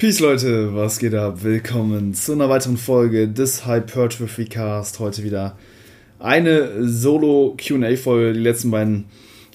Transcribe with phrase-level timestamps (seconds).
[0.00, 1.42] Peace Leute, was geht ab?
[1.42, 4.98] Willkommen zu einer weiteren Folge des Hypertrophy Cast.
[4.98, 5.58] Heute wieder
[6.18, 8.32] eine Solo QA Folge.
[8.32, 9.04] Die letzten beiden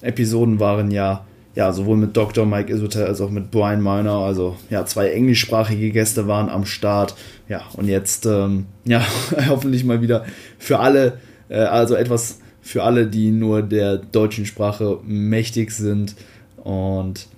[0.03, 1.25] Episoden waren ja,
[1.55, 2.45] ja sowohl mit Dr.
[2.45, 4.19] Mike Isotel als auch mit Brian Miner.
[4.19, 7.15] Also ja, zwei englischsprachige Gäste waren am Start.
[7.49, 9.03] Ja, und jetzt ähm, ja,
[9.49, 10.25] hoffentlich mal wieder
[10.59, 11.17] für alle,
[11.49, 16.15] äh, also etwas für alle, die nur der deutschen Sprache mächtig sind.
[16.57, 17.29] Und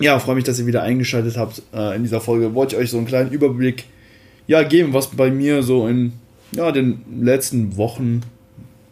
[0.00, 2.54] ja, freue mich, dass ihr wieder eingeschaltet habt äh, in dieser Folge.
[2.54, 3.84] Wollte ich euch so einen kleinen Überblick
[4.46, 6.14] ja, geben, was bei mir so in
[6.52, 8.22] ja, den letzten Wochen,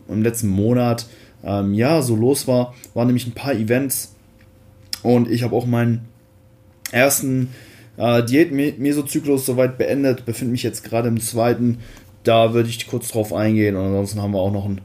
[0.08, 1.06] im letzten Monat
[1.42, 2.74] ähm, ja so los war.
[2.94, 4.14] Waren nämlich ein paar Events
[5.02, 6.02] und ich habe auch meinen
[6.92, 7.48] ersten
[7.96, 11.78] äh, Diät-Mesozyklus soweit beendet, befinde mich jetzt gerade im zweiten.
[12.22, 14.82] Da würde ich kurz drauf eingehen und ansonsten haben wir auch noch ein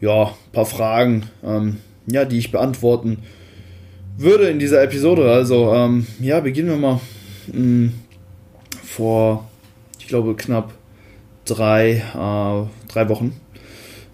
[0.00, 3.18] ja, paar Fragen, ähm, ja, die ich beantworten
[4.20, 5.30] würde in dieser Episode.
[5.30, 7.00] Also, ähm, ja, beginnen wir mal
[7.48, 7.92] mh, hm,
[8.84, 9.48] vor,
[9.98, 10.72] ich glaube, knapp
[11.44, 13.34] drei, äh, drei Wochen.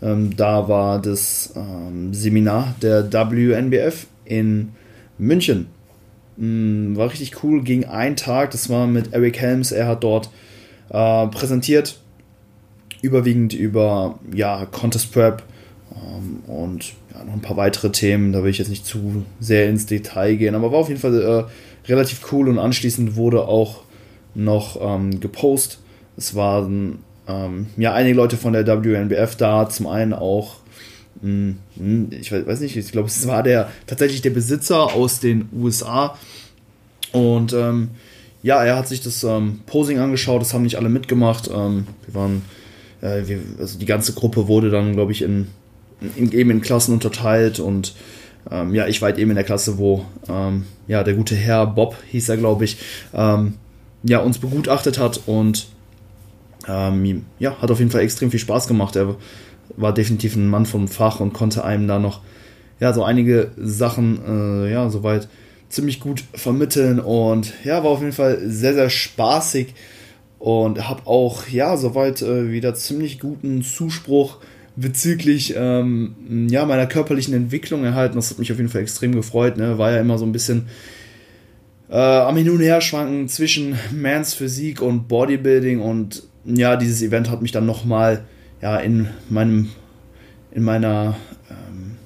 [0.02, 4.72] Ähm, da war das ähm, Seminar der WNBF in
[5.18, 5.68] München.
[6.36, 8.50] Mhm, war richtig cool, ging ein Tag.
[8.50, 9.72] Das war mit Eric Helms.
[9.72, 10.30] Er hat dort
[10.90, 11.98] äh, präsentiert,
[13.02, 15.42] überwiegend über ja, Contest Prep
[16.46, 19.86] und ja, noch ein paar weitere Themen, da will ich jetzt nicht zu sehr ins
[19.86, 23.82] Detail gehen, aber war auf jeden Fall äh, relativ cool und anschließend wurde auch
[24.34, 25.78] noch ähm, gepostet.
[26.16, 30.56] Es waren ähm, ja einige Leute von der WNBF da, zum einen auch
[31.22, 35.48] hm, hm, ich weiß nicht, ich glaube, es war der tatsächlich der Besitzer aus den
[35.56, 36.16] USA.
[37.12, 37.90] Und ähm,
[38.42, 41.48] ja, er hat sich das ähm, Posing angeschaut, das haben nicht alle mitgemacht.
[41.52, 42.42] Ähm, wir waren,
[43.00, 45.48] äh, wir, also die ganze Gruppe wurde dann, glaube ich, in
[46.00, 47.94] in, eben in Klassen unterteilt und
[48.50, 51.66] ähm, ja, ich war halt eben in der Klasse, wo ähm, ja, der gute Herr
[51.66, 52.78] Bob, hieß er, glaube ich,
[53.12, 53.54] ähm,
[54.02, 55.66] ja, uns begutachtet hat und
[56.68, 58.96] ähm, ja, hat auf jeden Fall extrem viel Spaß gemacht.
[58.96, 59.16] Er
[59.76, 62.20] war definitiv ein Mann vom Fach und konnte einem da noch
[62.78, 64.20] ja, so einige Sachen
[64.66, 65.28] äh, ja, soweit
[65.68, 69.74] ziemlich gut vermitteln und ja, war auf jeden Fall sehr, sehr spaßig
[70.38, 74.38] und habe auch ja, soweit äh, wieder ziemlich guten Zuspruch
[74.76, 76.14] bezüglich ähm,
[76.50, 78.16] ja, meiner körperlichen Entwicklung erhalten.
[78.16, 79.56] Das hat mich auf jeden Fall extrem gefreut.
[79.56, 79.78] Ne?
[79.78, 80.66] War ja immer so ein bisschen
[81.88, 87.30] äh, am Hin und Her schwanken zwischen Mans Physik und Bodybuilding und ja, dieses Event
[87.30, 88.24] hat mich dann nochmal
[88.62, 89.70] ja, in meinem
[90.52, 91.16] in meiner
[91.50, 91.96] ähm,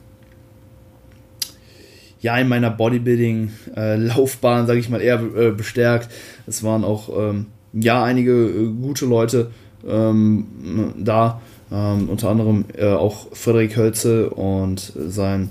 [2.21, 6.11] ja, in meiner Bodybuilding-Laufbahn, äh, sage ich mal, eher äh, bestärkt.
[6.47, 9.51] Es waren auch ähm, ja einige äh, gute Leute
[9.87, 11.41] ähm, da
[11.73, 15.51] ähm, unter anderem äh, auch Frederik Hölze und sein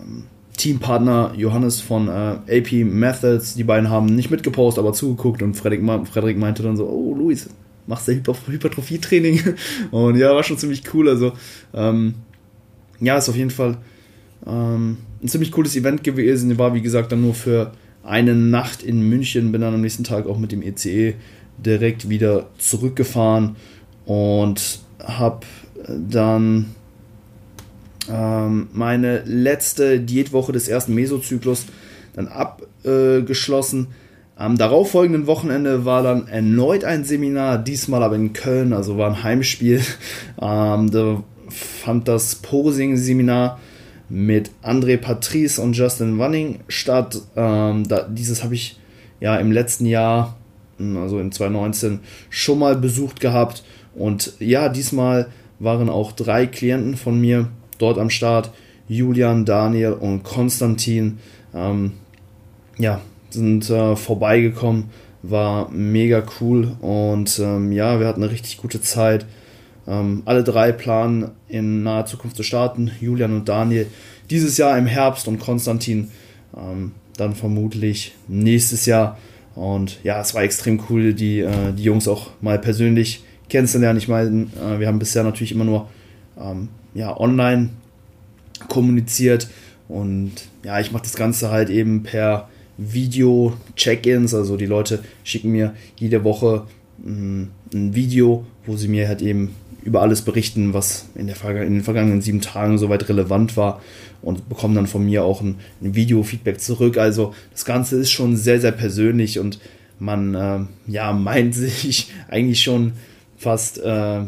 [0.00, 0.24] ähm,
[0.56, 3.54] Teampartner Johannes von äh, AP Methods.
[3.54, 7.48] Die beiden haben nicht mitgepostet, aber zugeguckt und Frederik, Frederik meinte dann so, oh Luis,
[7.86, 9.40] machst du Hyper Hypertrophie-Training?
[9.90, 11.08] Und ja, war schon ziemlich cool.
[11.08, 11.32] Also
[11.74, 12.14] ähm,
[13.00, 13.78] ja, ist auf jeden Fall
[14.46, 16.56] ähm, ein ziemlich cooles Event gewesen.
[16.58, 17.72] War wie gesagt dann nur für
[18.04, 21.14] eine Nacht in München, bin dann am nächsten Tag auch mit dem ECE e
[21.58, 23.56] direkt wieder zurückgefahren
[24.04, 25.46] und habe
[25.86, 26.74] dann
[28.10, 31.66] ähm, meine letzte Diätwoche des ersten Mesozyklus
[32.14, 33.88] dann abgeschlossen.
[34.34, 39.22] Am darauffolgenden Wochenende war dann erneut ein Seminar, diesmal aber in Köln, also war ein
[39.22, 39.82] Heimspiel.
[40.40, 43.60] Ähm, da fand das Posing-Seminar
[44.08, 47.20] mit André Patrice und Justin Wanning statt.
[47.36, 48.80] Ähm, da, dieses habe ich
[49.20, 50.36] ja im letzten Jahr,
[50.78, 53.62] also in 2019, schon mal besucht gehabt
[53.94, 58.50] und ja, diesmal waren auch drei Klienten von mir dort am Start.
[58.88, 61.18] Julian, Daniel und Konstantin.
[61.54, 61.92] Ähm,
[62.78, 63.00] ja,
[63.30, 64.90] sind äh, vorbeigekommen.
[65.22, 69.24] War mega cool und ähm, ja, wir hatten eine richtig gute Zeit.
[69.86, 72.90] Ähm, alle drei planen in naher Zukunft zu starten.
[73.00, 73.86] Julian und Daniel
[74.30, 76.10] dieses Jahr im Herbst und Konstantin
[76.56, 79.16] ähm, dann vermutlich nächstes Jahr.
[79.54, 83.98] Und ja, es war extrem cool, die, äh, die Jungs auch mal persönlich kennenzulernen.
[83.98, 85.88] Ich meine, äh, wir haben bisher natürlich immer nur
[86.38, 87.70] ähm, ja, online
[88.68, 89.48] kommuniziert
[89.88, 90.32] und
[90.64, 92.48] ja, ich mache das Ganze halt eben per
[92.78, 94.34] Video-Check-ins.
[94.34, 96.66] Also die Leute schicken mir jede Woche
[96.98, 99.54] mh, mm, ein Video, wo sie mir halt eben
[99.84, 103.82] über alles berichten, was in, der, in den vergangenen sieben Tagen soweit relevant war
[104.22, 106.98] und bekommen dann von mir auch ein, ein Video-Feedback zurück.
[106.98, 109.58] Also das Ganze ist schon sehr, sehr persönlich und
[109.98, 112.92] man äh, ja, meint sich eigentlich schon
[113.42, 114.20] fast äh,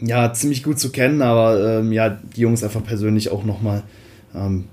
[0.00, 3.82] ja ziemlich gut zu kennen, aber ähm, ja die Jungs einfach persönlich auch nochmal
[4.34, 4.64] ähm,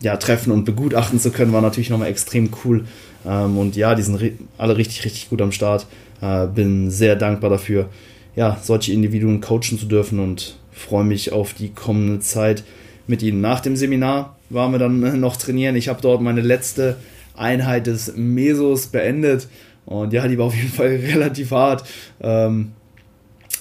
[0.00, 2.84] ja, treffen und begutachten zu können, war natürlich nochmal extrem cool.
[3.26, 4.20] Ähm, und ja, die sind
[4.56, 5.86] alle richtig, richtig gut am Start.
[6.20, 7.88] Äh, bin sehr dankbar dafür,
[8.34, 12.64] ja, solche Individuen coachen zu dürfen und freue mich auf die kommende Zeit
[13.06, 13.40] mit ihnen.
[13.40, 15.76] Nach dem Seminar waren wir dann noch trainieren.
[15.76, 16.96] Ich habe dort meine letzte
[17.36, 19.48] Einheit des Mesos beendet.
[19.84, 21.84] Und ja, die war auf jeden Fall relativ hart.
[22.20, 22.79] Ähm, äh,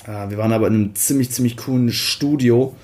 [0.06, 2.76] wir waren aber in einem ziemlich, ziemlich coolen Studio.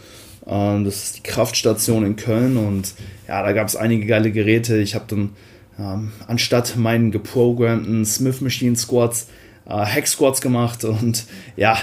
[0.47, 2.57] Ähm, das ist die Kraftstation in Köln.
[2.57, 2.93] Und
[3.27, 4.77] ja, da gab es einige geile Geräte.
[4.77, 5.31] Ich habe dann
[5.79, 9.27] ähm, anstatt meinen geprogrammten Smith Machine Squats
[9.65, 10.83] äh, Hack Squats gemacht.
[10.83, 11.25] Und
[11.55, 11.77] ja,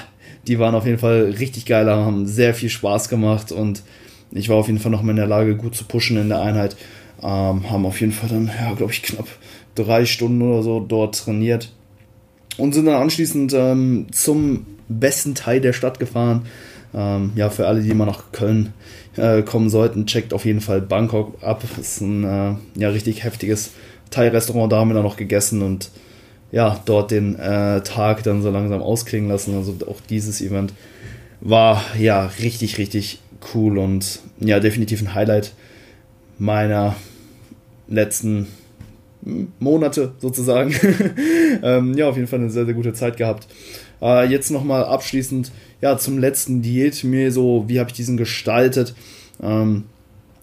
[0.46, 3.52] die waren auf jeden Fall richtig geil, haben sehr viel Spaß gemacht.
[3.52, 3.82] Und
[4.30, 6.42] ich war auf jeden Fall noch mal in der Lage, gut zu pushen in der
[6.42, 6.76] Einheit.
[7.22, 9.28] Ähm, haben auf jeden Fall dann, ja, glaube ich, knapp
[9.75, 11.72] drei Stunden oder so dort trainiert
[12.58, 14.66] und sind dann anschließend ähm, zum
[15.00, 16.46] besten Teil der Stadt gefahren.
[16.94, 18.72] Ähm, ja, für alle, die mal nach Köln
[19.16, 21.64] äh, kommen sollten, checkt auf jeden Fall Bangkok ab.
[21.80, 23.70] Ist ein äh, ja, richtig heftiges
[24.10, 24.72] Thai-Restaurant.
[24.72, 25.90] Da haben wir dann noch gegessen und
[26.50, 29.56] ja, dort den äh, Tag dann so langsam ausklingen lassen.
[29.56, 30.74] Also auch dieses Event
[31.40, 33.20] war ja richtig, richtig
[33.54, 35.52] cool und ja, definitiv ein Highlight
[36.38, 36.94] meiner
[37.88, 38.48] letzten
[39.58, 40.74] Monate sozusagen.
[41.62, 43.46] ähm, ja, auf jeden Fall eine sehr, sehr gute Zeit gehabt.
[44.02, 48.94] Äh, jetzt nochmal abschließend, ja, zum letzten Diät, mir so, wie habe ich diesen gestaltet?
[49.40, 49.84] Ähm,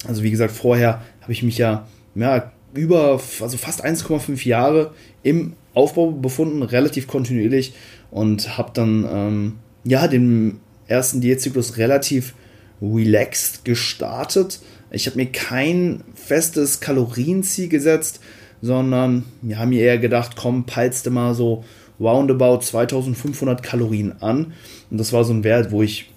[0.07, 5.53] also wie gesagt, vorher habe ich mich ja, ja über, also fast 1,5 Jahre im
[5.73, 7.73] Aufbau befunden, relativ kontinuierlich
[8.11, 9.53] und habe dann, ähm,
[9.83, 12.33] ja, den ersten Diätzyklus relativ
[12.81, 14.59] relaxed gestartet.
[14.91, 18.21] Ich habe mir kein festes Kalorienziel gesetzt,
[18.61, 21.63] sondern wir haben mir eher gedacht, komm, peilst du mal so
[21.99, 24.53] roundabout 2500 Kalorien an.
[24.89, 26.09] Und das war so ein Wert, wo ich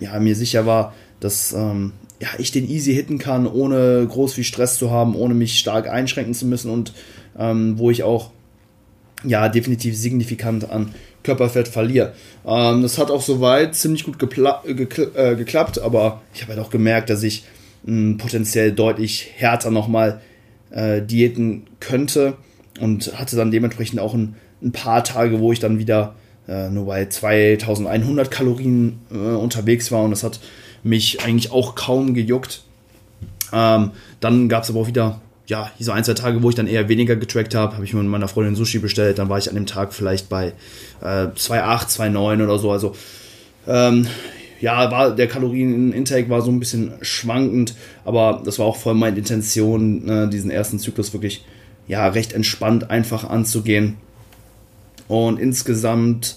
[0.00, 4.44] ja, mir sicher war, dass ähm, ja, ich den easy hitten kann, ohne groß viel
[4.44, 6.92] Stress zu haben, ohne mich stark einschränken zu müssen und
[7.38, 8.30] ähm, wo ich auch
[9.24, 12.12] ja, definitiv signifikant an Körperfett verliere.
[12.46, 16.70] Ähm, das hat auch soweit ziemlich gut gekla äh, geklappt, aber ich habe halt auch
[16.70, 17.44] gemerkt, dass ich
[17.84, 20.20] mh, potenziell deutlich härter nochmal
[20.70, 22.36] äh, diäten könnte
[22.80, 26.14] und hatte dann dementsprechend auch ein, ein paar Tage, wo ich dann wieder
[26.48, 30.40] äh, nur bei 2100 Kalorien äh, unterwegs war und das hat
[30.82, 32.62] mich eigentlich auch kaum gejuckt.
[33.52, 36.66] Ähm, dann gab es aber auch wieder ja, so ein, zwei Tage, wo ich dann
[36.66, 39.18] eher weniger getrackt habe, habe ich mit meiner Freundin Sushi bestellt.
[39.18, 40.54] Dann war ich an dem Tag vielleicht bei
[41.02, 42.70] äh, 2,8, 2,9 oder so.
[42.70, 42.94] Also
[43.66, 44.06] ähm,
[44.60, 47.74] ja, war, der Kalorienintake war so ein bisschen schwankend,
[48.04, 51.44] aber das war auch voll meine Intention, äh, diesen ersten Zyklus wirklich
[51.86, 53.98] ja, recht entspannt einfach anzugehen.
[55.08, 56.36] Und insgesamt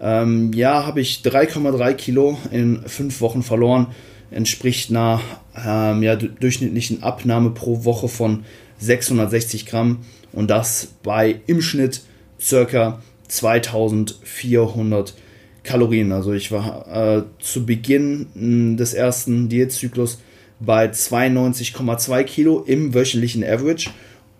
[0.00, 3.88] ähm, ja, habe ich 3,3 Kilo in fünf Wochen verloren.
[4.30, 5.20] Entspricht einer
[5.56, 8.44] ähm, ja, durchschnittlichen Abnahme pro Woche von
[8.78, 10.00] 660 Gramm.
[10.32, 12.02] Und das bei im Schnitt
[12.40, 15.14] circa 2400
[15.62, 16.12] Kalorien.
[16.12, 20.20] Also ich war äh, zu Beginn hm, des ersten Diätzyklus
[20.60, 23.90] bei 92,2 Kilo im wöchentlichen Average.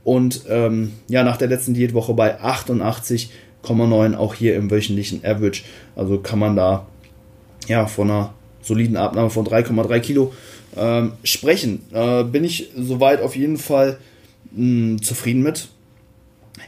[0.04, 2.38] Und ähm, ja nach der letzten Diätwoche bei
[3.64, 5.62] 88,9 auch hier im wöchentlichen Average.
[5.96, 6.86] Also kann man da
[7.66, 10.32] ja von einer soliden Abnahme von 3,3 Kilo
[10.76, 11.82] ähm, sprechen.
[11.92, 13.98] Äh, bin ich soweit auf jeden Fall
[14.52, 15.68] mh, zufrieden mit.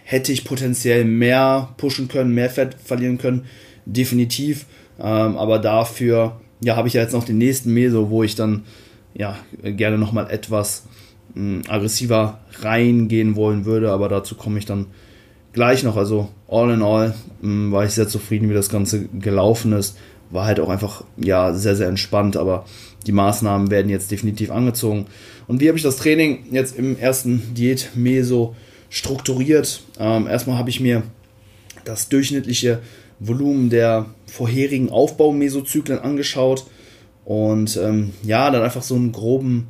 [0.04, 3.46] Hätte ich potenziell mehr pushen können, mehr Fett verlieren können,
[3.84, 4.66] definitiv.
[4.98, 8.64] Ähm, aber dafür ja, habe ich ja jetzt noch den nächsten Meso, wo ich dann
[9.14, 10.84] ja gerne nochmal etwas
[11.34, 14.86] mh, aggressiver reingehen wollen würde, aber dazu komme ich dann
[15.56, 15.96] gleich noch.
[15.96, 19.96] Also all in all mh, war ich sehr zufrieden, wie das Ganze gelaufen ist
[20.30, 22.64] war halt auch einfach ja sehr, sehr entspannt, aber
[23.06, 25.06] die Maßnahmen werden jetzt definitiv angezogen.
[25.46, 28.56] Und wie habe ich das Training jetzt im ersten Diät-Meso
[28.90, 29.82] strukturiert?
[29.98, 31.04] Ähm, erstmal habe ich mir
[31.84, 32.80] das durchschnittliche
[33.20, 36.66] Volumen der vorherigen Aufbau-Mesozyklen angeschaut
[37.24, 39.68] und ähm, ja, dann einfach so einen groben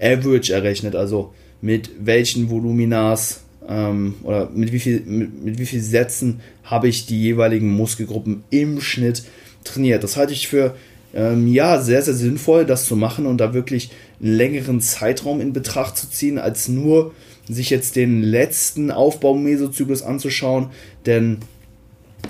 [0.00, 5.80] Average errechnet, also mit welchen Voluminas ähm, oder mit wie, viel, mit, mit wie viel
[5.80, 9.24] Sätzen habe ich die jeweiligen Muskelgruppen im Schnitt
[9.64, 10.04] trainiert.
[10.04, 10.74] Das halte ich für
[11.14, 13.90] ähm, ja sehr, sehr sinnvoll, das zu machen und da wirklich
[14.20, 17.12] einen längeren Zeitraum in Betracht zu ziehen, als nur
[17.48, 20.70] sich jetzt den letzten Aufbau-Mesozyklus anzuschauen.
[21.06, 21.38] Denn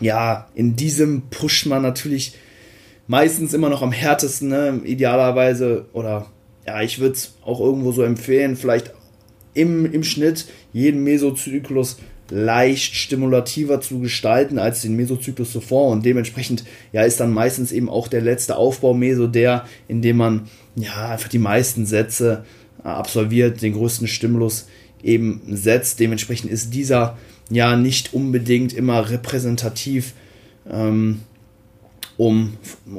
[0.01, 2.35] ja, in diesem pusht man natürlich
[3.07, 4.81] meistens immer noch am härtesten, ne?
[4.85, 6.27] idealerweise, oder
[6.67, 8.93] ja, ich würde es auch irgendwo so empfehlen, vielleicht
[9.55, 11.99] im, im Schnitt jeden Mesozyklus
[12.31, 17.89] leicht stimulativer zu gestalten als den Mesozyklus zuvor und dementsprechend ja ist dann meistens eben
[17.89, 22.45] auch der letzte Aufbau Meso der, in dem man ja einfach die meisten Sätze
[22.83, 24.67] äh, absolviert, den größten Stimulus
[25.03, 26.01] eben setzt.
[26.01, 27.19] Dementsprechend ist dieser
[27.51, 30.15] ja nicht unbedingt immer repräsentativ,
[30.71, 31.21] ähm,
[32.17, 32.57] um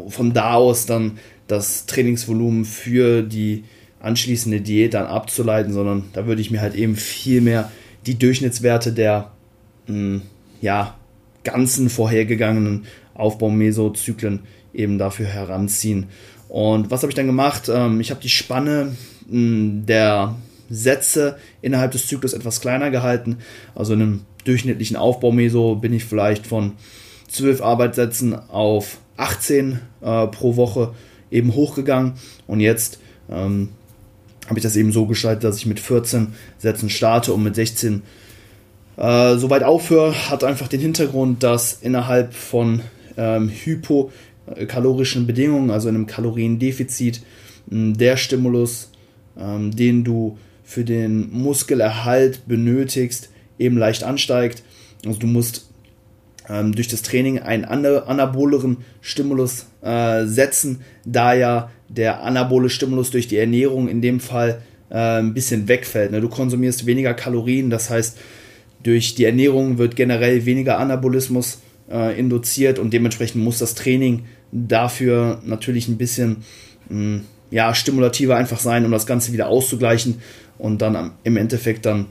[0.10, 3.64] von da aus dann das Trainingsvolumen für die
[4.06, 7.72] anschließende Diät dann abzuleiten, sondern da würde ich mir halt eben viel mehr
[8.06, 9.32] die Durchschnittswerte der
[9.88, 10.22] mh, hm,
[10.62, 10.96] ja,
[11.44, 12.86] ganzen vorhergegangenen
[13.16, 14.42] Aufbaumesozyklen
[14.74, 16.08] eben dafür heranziehen.
[16.50, 17.70] Und was habe ich dann gemacht?
[17.74, 18.96] Ähm, ich habe die Spanne
[19.28, 20.36] hm, der
[20.70, 23.38] Sätze innerhalb des Zyklus etwas kleiner gehalten.
[23.74, 26.74] Also in einem durchschnittlichen Aufbaumeso bin ich vielleicht von
[27.30, 30.94] 12 Arbeitssätzen auf 18 äh, pro Woche
[31.32, 32.14] eben hochgegangen.
[32.48, 33.70] Und jetzt ähm,
[34.48, 38.04] habe ich das eben so gestaltet, dass ich mit 14 Sätzen starte und mit 16
[38.98, 40.30] äh, soweit aufhöre.
[40.30, 42.82] Hat einfach den Hintergrund, dass innerhalb von
[43.18, 47.22] ähm, hypokalorischen Bedingungen, also in einem Kaloriendefizit,
[47.68, 48.92] der Stimulus,
[49.38, 54.64] ähm, den du für den Muskelerhalt benötigst, eben leicht ansteigt.
[55.06, 55.65] Also du musst
[56.50, 63.28] ähm, durch das Training einen anaboleren Stimulus äh, setzen, da ja der anabole Stimulus durch
[63.28, 66.12] die Ernährung in dem Fall äh, ein bisschen wegfällt.
[66.12, 66.22] Ne?
[66.22, 68.18] Du konsumierst weniger Kalorien, das heißt,
[68.84, 71.60] durch die Ernährung wird generell weniger Anabolismus
[71.90, 76.38] äh, induziert und dementsprechend muss das Training dafür natürlich ein bisschen
[76.90, 77.22] mh, hm,
[77.52, 80.22] ja, stimulativer einfach sein, um das Ganze wieder auszugleichen
[80.58, 82.08] und dann im Endeffekt dann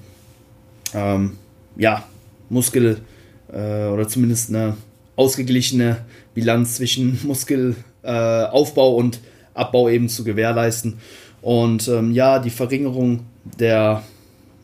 [0.95, 1.33] ähm,
[1.77, 2.05] ja,
[2.49, 2.99] Muskel
[3.55, 4.77] äh, oder zumindest eine
[5.17, 5.99] ausgeglichene
[6.35, 9.21] Bilanz zwischen Muskelaufbau und
[9.55, 10.95] Abbau eben zu gewährleisten.
[11.41, 13.21] Und ähm, ja, die Verringerung
[13.59, 14.03] der,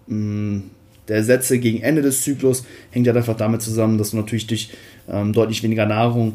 [0.08, 0.70] mh, mm,
[1.08, 4.46] der Sätze gegen Ende des Zyklus hängt ja halt einfach damit zusammen, dass du natürlich
[4.46, 4.70] durch
[5.08, 6.34] ähm, deutlich weniger Nahrung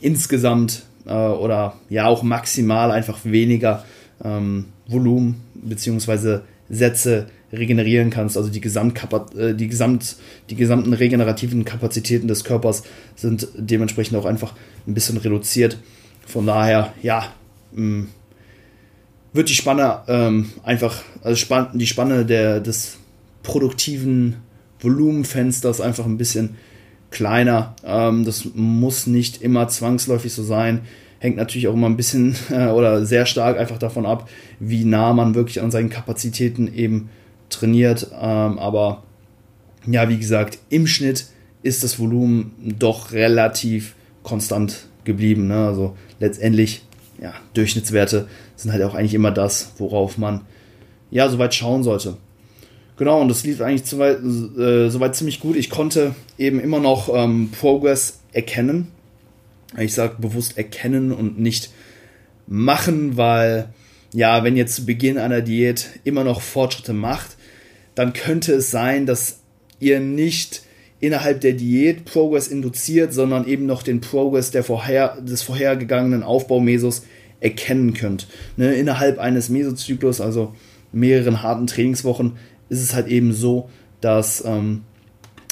[0.00, 3.84] insgesamt äh, oder ja auch maximal einfach weniger
[4.22, 6.40] ähm, Volumen bzw.
[6.68, 8.36] Sätze regenerieren kannst.
[8.36, 10.16] Also die, Gesamtkapa äh, die, Gesamt,
[10.50, 12.82] die gesamten regenerativen Kapazitäten des Körpers
[13.16, 14.54] sind dementsprechend auch einfach
[14.86, 15.78] ein bisschen reduziert.
[16.26, 17.32] Von daher, ja,
[17.72, 18.04] mm,
[19.32, 22.98] wird die Spanne ähm, einfach, also span die Spanne der, des
[23.42, 24.36] produktiven
[24.80, 26.56] Volumenfensters einfach ein bisschen
[27.10, 27.74] kleiner.
[27.84, 30.82] Ähm, das muss nicht immer zwangsläufig so sein.
[31.18, 34.28] Hängt natürlich auch immer ein bisschen äh, oder sehr stark einfach davon ab,
[34.60, 37.10] wie nah man wirklich an seinen Kapazitäten eben
[37.50, 38.08] trainiert.
[38.12, 39.02] Ähm, aber
[39.86, 41.26] ja, wie gesagt, im Schnitt
[41.62, 45.48] ist das Volumen doch relativ konstant geblieben.
[45.48, 45.66] Ne?
[45.66, 46.82] Also letztendlich,
[47.20, 50.42] ja, Durchschnittswerte sind halt auch eigentlich immer das, worauf man
[51.10, 52.16] ja soweit schauen sollte.
[52.96, 55.56] Genau, und das lief eigentlich soweit, äh, soweit ziemlich gut.
[55.56, 58.88] Ich konnte eben immer noch ähm, Progress erkennen.
[59.78, 61.70] Ich sage bewusst erkennen und nicht
[62.48, 63.68] machen, weil
[64.12, 67.36] ja, wenn ihr zu Beginn einer Diät immer noch Fortschritte macht,
[67.98, 69.40] dann könnte es sein, dass
[69.80, 70.62] ihr nicht
[71.00, 77.02] innerhalb der Diät Progress induziert, sondern eben noch den Progress der vorher, des vorhergegangenen Aufbaumesos
[77.40, 78.26] erkennen könnt.
[78.56, 80.54] Ne, innerhalb eines Mesozyklus, also
[80.92, 82.36] mehreren harten Trainingswochen,
[82.68, 83.68] ist es halt eben so,
[84.00, 84.82] dass ähm,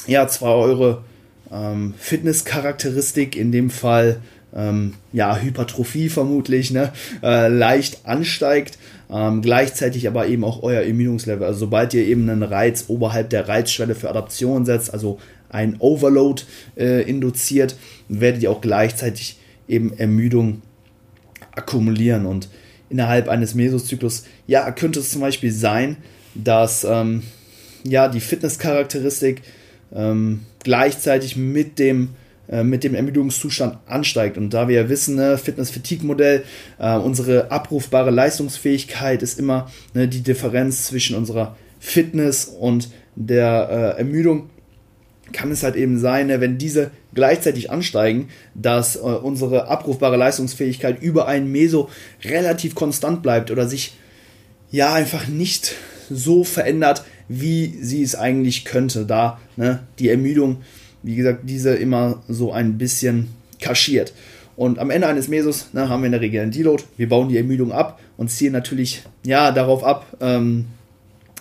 [0.05, 1.03] ja, zwar eure
[1.51, 4.21] ähm, Fitnesscharakteristik in dem Fall
[4.55, 6.91] ähm, ja, Hypertrophie vermutlich, ne,
[7.23, 8.77] äh, leicht ansteigt,
[9.09, 11.45] ähm, gleichzeitig aber eben auch euer Ermüdungslevel.
[11.45, 16.43] Also sobald ihr eben einen Reiz oberhalb der Reizschwelle für Adaption setzt, also ein Overload
[16.75, 17.75] äh, induziert,
[18.09, 19.37] werdet ihr auch gleichzeitig
[19.67, 20.61] eben Ermüdung
[21.51, 22.25] akkumulieren.
[22.25, 22.49] Und
[22.89, 25.97] innerhalb eines Mesozyklus, ja, könnte es zum Beispiel sein,
[26.35, 27.23] dass ähm,
[27.83, 29.41] ja, die Fitnesscharakteristik
[29.95, 32.09] ähm, gleichzeitig mit dem
[32.63, 34.37] mit dem Ermüdungszustand ansteigt.
[34.37, 36.43] Und da wir ja wissen, ne, Fitness-Fatigue-Modell,
[36.79, 43.99] äh, unsere abrufbare Leistungsfähigkeit ist immer ne, die Differenz zwischen unserer Fitness und der äh,
[43.99, 44.49] Ermüdung.
[45.33, 51.01] Kann es halt eben sein, ne, wenn diese gleichzeitig ansteigen, dass äh, unsere abrufbare Leistungsfähigkeit
[51.01, 51.89] über ein Meso
[52.23, 53.97] relativ konstant bleibt oder sich
[54.71, 55.75] ja einfach nicht
[56.09, 60.61] so verändert, wie sie es eigentlich könnte, da ne, die Ermüdung
[61.03, 64.13] wie gesagt, diese immer so ein bisschen kaschiert.
[64.55, 66.83] Und am Ende eines Mesos ne, haben wir in der Regel einen Deload.
[66.97, 70.65] Wir bauen die Ermüdung ab und ziehen natürlich ja, darauf ab, ähm,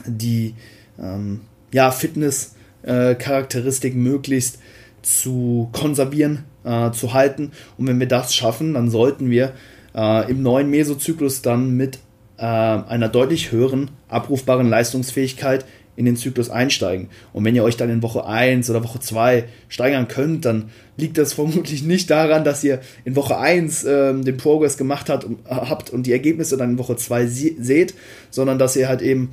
[0.07, 0.55] die
[1.01, 1.41] ähm,
[1.73, 4.59] ja, Fitness-Charakteristik äh, möglichst
[5.01, 7.53] zu konservieren, äh, zu halten.
[7.79, 9.53] Und wenn wir das schaffen, dann sollten wir
[9.95, 12.01] äh, im neuen Mesozyklus dann mit
[12.37, 15.65] äh, einer deutlich höheren abrufbaren Leistungsfähigkeit
[15.97, 17.09] in den Zyklus einsteigen.
[17.33, 21.19] Und wenn ihr euch dann in Woche 1 oder Woche 2 steigern könnt, dann liegt
[21.19, 25.91] das vermutlich nicht daran, dass ihr in Woche 1 ähm, den Progress gemacht hat, habt
[25.91, 27.95] und die Ergebnisse dann in Woche 2 seht,
[28.31, 29.31] sondern dass ihr halt eben,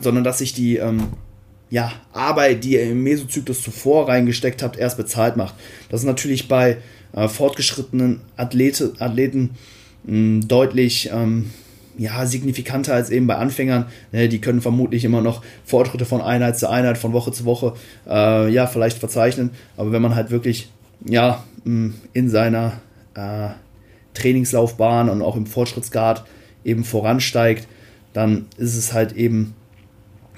[0.00, 1.04] sondern dass sich die ähm,
[1.70, 5.54] ja, Arbeit, die ihr im Mesozyklus zuvor reingesteckt habt, erst bezahlt macht.
[5.90, 6.78] Das ist natürlich bei
[7.12, 9.50] äh, fortgeschrittenen Athlete, Athleten
[10.04, 11.50] mh, deutlich ähm,
[11.98, 13.86] ja, signifikanter als eben bei Anfängern.
[14.12, 17.74] Ne, die können vermutlich immer noch Fortschritte von Einheit zu Einheit, von Woche zu Woche,
[18.08, 19.50] äh, ja, vielleicht verzeichnen.
[19.76, 20.70] Aber wenn man halt wirklich,
[21.04, 22.80] ja, in seiner
[23.14, 23.48] äh,
[24.14, 26.24] Trainingslaufbahn und auch im Fortschrittsgrad
[26.64, 27.66] eben voransteigt,
[28.12, 29.54] dann ist es halt eben,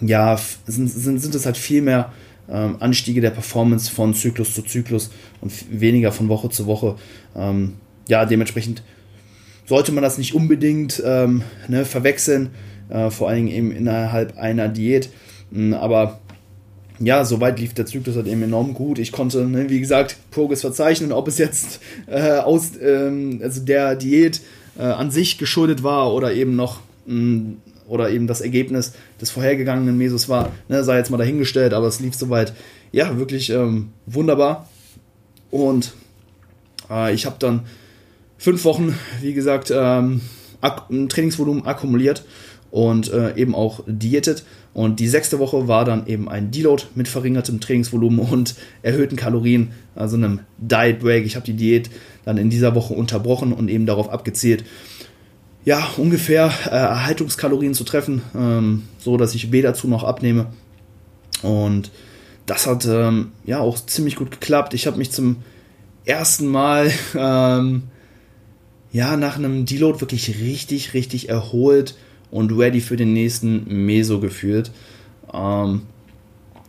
[0.00, 2.12] ja, sind, sind, sind es halt viel mehr
[2.48, 6.96] ähm, Anstiege der Performance von Zyklus zu Zyklus und weniger von Woche zu Woche.
[7.36, 7.74] Ähm,
[8.08, 8.82] ja, dementsprechend
[9.70, 12.50] sollte man das nicht unbedingt ähm, ne, verwechseln,
[12.88, 15.10] äh, vor allen Dingen eben innerhalb einer Diät.
[15.52, 16.18] Mm, aber
[16.98, 18.98] ja, soweit lief der Zyklus halt eben enorm gut.
[18.98, 23.94] Ich konnte, ne, wie gesagt, Progress verzeichnen, ob es jetzt äh, aus ähm, also der
[23.94, 24.40] Diät
[24.76, 29.30] äh, an sich geschuldet war oder eben noch mh, mm, oder eben das Ergebnis des
[29.30, 32.54] vorhergegangenen Mesos war, ne, sei jetzt mal dahingestellt, aber es lief soweit
[32.90, 34.68] ja wirklich ähm, wunderbar.
[35.52, 35.92] Und
[36.90, 37.66] äh, ich habe dann
[38.40, 40.22] fünf Wochen, wie gesagt, ähm,
[41.08, 42.24] Trainingsvolumen akkumuliert
[42.70, 44.44] und äh, eben auch diätet.
[44.72, 49.72] Und die sechste Woche war dann eben ein Deload mit verringertem Trainingsvolumen und erhöhten Kalorien,
[49.94, 51.26] also einem Diet Break.
[51.26, 51.90] Ich habe die Diät
[52.24, 54.64] dann in dieser Woche unterbrochen und eben darauf abgezielt,
[55.62, 60.46] ja, ungefähr äh, Erhaltungskalorien zu treffen, ähm, so dass ich weder zu noch abnehme.
[61.42, 61.90] Und
[62.46, 64.72] das hat ähm, ja auch ziemlich gut geklappt.
[64.72, 65.36] Ich habe mich zum
[66.06, 67.82] ersten Mal ähm,
[68.92, 71.96] ja, nach einem Deload wirklich richtig, richtig erholt
[72.30, 74.70] und ready für den nächsten Meso gefühlt.
[75.32, 75.82] Ähm,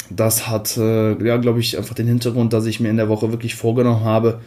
[0.09, 3.31] das hat, äh, ja, glaube ich, einfach den Hintergrund, dass ich mir in der Woche
[3.31, 4.41] wirklich vorgenommen habe,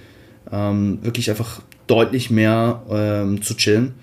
[0.52, 3.94] ähm, wirklich einfach deutlich mehr ähm, zu chillen.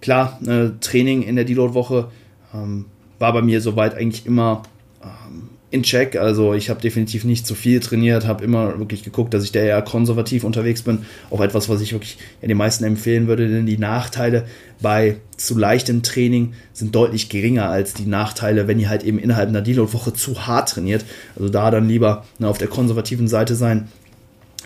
[0.00, 2.08] Klar, äh, Training in der Deload-Woche
[2.54, 2.86] ähm,
[3.18, 4.62] war bei mir soweit eigentlich immer
[5.02, 6.14] ähm, in Check.
[6.14, 9.58] Also ich habe definitiv nicht zu viel trainiert, habe immer wirklich geguckt, dass ich da
[9.58, 11.00] eher konservativ unterwegs bin.
[11.30, 14.46] Auch etwas, was ich wirklich den meisten empfehlen würde, denn die Nachteile
[14.80, 19.48] bei zu leichtem Training sind deutlich geringer als die Nachteile, wenn ihr halt eben innerhalb
[19.48, 21.04] einer Deload-Woche zu hart trainiert.
[21.34, 23.88] Also da dann lieber ne, auf der konservativen Seite sein,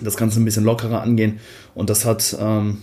[0.02, 1.40] das Ganze ein bisschen lockerer angehen.
[1.74, 2.82] Und das hat ähm,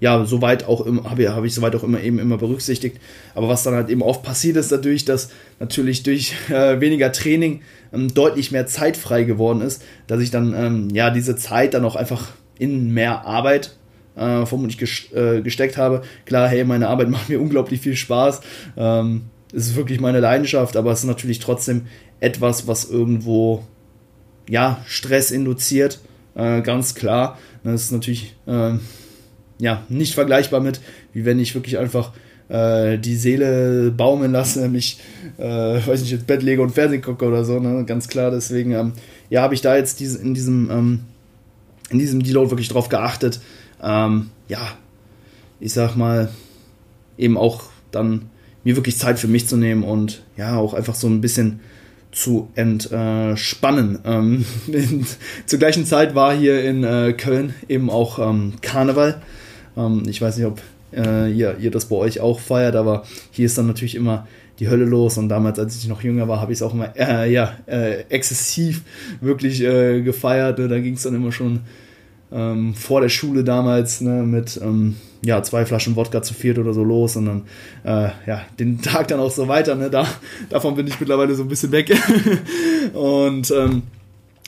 [0.00, 2.98] ja, soweit auch immer, habe hab ich soweit auch immer eben immer berücksichtigt.
[3.34, 7.62] Aber was dann halt eben oft passiert ist, dadurch, dass natürlich durch äh, weniger Training
[7.92, 11.84] ähm, deutlich mehr Zeit frei geworden ist, dass ich dann ähm, ja diese Zeit dann
[11.84, 13.76] auch einfach in mehr Arbeit
[14.16, 16.02] äh, vermutlich ges äh, gesteckt habe.
[16.26, 18.40] Klar, hey, meine Arbeit macht mir unglaublich viel Spaß.
[18.76, 21.86] Ähm, es ist wirklich meine Leidenschaft, aber es ist natürlich trotzdem
[22.20, 23.64] etwas, was irgendwo
[24.48, 26.00] ja Stress induziert,
[26.34, 27.38] äh, ganz klar.
[27.64, 28.80] Das ist natürlich ähm,
[29.58, 30.80] ja, nicht vergleichbar mit,
[31.12, 32.12] wie wenn ich wirklich einfach
[32.48, 34.98] äh, die Seele baumeln lasse, mich,
[35.38, 37.84] äh, weiß nicht, ins Bett lege und Fernsehen gucke oder so, ne?
[37.84, 38.30] ganz klar.
[38.30, 38.92] Deswegen, ähm,
[39.30, 41.00] ja, habe ich da jetzt diese, in diesem, ähm,
[41.90, 43.40] in diesem Deload wirklich drauf geachtet,
[43.82, 44.60] ähm, ja,
[45.60, 46.28] ich sag mal,
[47.16, 48.30] eben auch dann
[48.64, 51.60] mir wirklich Zeit für mich zu nehmen und ja, auch einfach so ein bisschen
[52.12, 53.98] zu entspannen.
[54.04, 54.44] Ähm,
[55.46, 59.20] zur gleichen Zeit war hier in äh, Köln eben auch ähm, Karneval.
[59.78, 60.60] Ähm, ich weiß nicht, ob
[60.92, 64.26] äh, ihr, ihr das bei euch auch feiert, aber hier ist dann natürlich immer
[64.58, 66.92] die Hölle los und damals, als ich noch jünger war, habe ich es auch immer
[66.96, 68.82] äh, ja, äh, exzessiv
[69.20, 70.58] wirklich äh, gefeiert.
[70.58, 70.68] Ne?
[70.68, 71.60] Da ging es dann immer schon
[72.32, 76.72] ähm, vor der Schule damals ne, mit ähm, ja, zwei Flaschen Wodka zu viert oder
[76.72, 77.42] so los und dann
[77.84, 79.76] äh, ja, den Tag dann auch so weiter.
[79.76, 79.90] Ne?
[79.90, 80.06] Da,
[80.50, 81.96] davon bin ich mittlerweile so ein bisschen weg.
[82.94, 83.82] und ähm,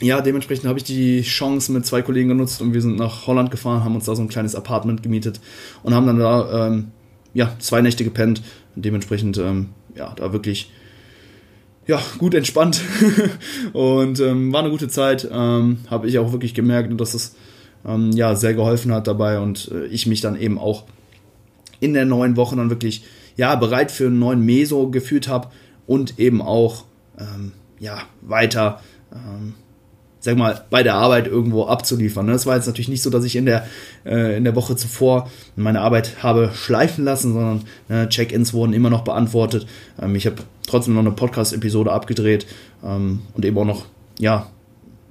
[0.00, 3.50] ja, dementsprechend habe ich die Chance mit zwei Kollegen genutzt und wir sind nach Holland
[3.50, 5.40] gefahren, haben uns da so ein kleines Apartment gemietet
[5.82, 6.92] und haben dann da ähm,
[7.34, 8.42] ja, zwei Nächte gepennt.
[8.74, 10.70] Und dementsprechend, ähm, ja, da wirklich
[11.86, 12.80] ja, gut entspannt
[13.72, 15.28] und ähm, war eine gute Zeit.
[15.30, 17.34] Ähm, habe ich auch wirklich gemerkt, dass es
[17.84, 20.84] ähm, ja, sehr geholfen hat dabei und äh, ich mich dann eben auch
[21.80, 23.04] in der neuen Woche dann wirklich
[23.36, 25.48] ja, bereit für einen neuen Meso gefühlt habe
[25.86, 26.84] und eben auch
[27.18, 28.80] ähm, ja, weiter
[30.20, 32.26] sag mal, bei der Arbeit irgendwo abzuliefern.
[32.26, 33.66] Das war jetzt natürlich nicht so, dass ich in der,
[34.04, 38.90] äh, in der Woche zuvor meine Arbeit habe schleifen lassen, sondern äh, Check-ins wurden immer
[38.90, 39.66] noch beantwortet.
[40.00, 42.46] Ähm, ich habe trotzdem noch eine Podcast-Episode abgedreht
[42.84, 43.86] ähm, und eben auch noch,
[44.18, 44.50] ja,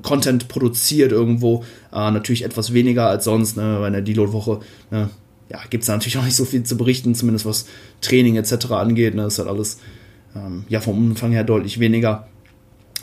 [0.03, 1.63] Content produziert irgendwo.
[1.91, 4.59] Äh, natürlich etwas weniger als sonst, ne, bei einer Deload-Woche.
[4.91, 5.09] Ne,
[5.49, 7.65] ja, gibt es natürlich auch nicht so viel zu berichten, zumindest was
[8.01, 8.71] Training etc.
[8.71, 9.15] angeht.
[9.15, 9.79] Ne, ist halt alles
[10.35, 12.27] ähm, ja vom Umfang her deutlich weniger.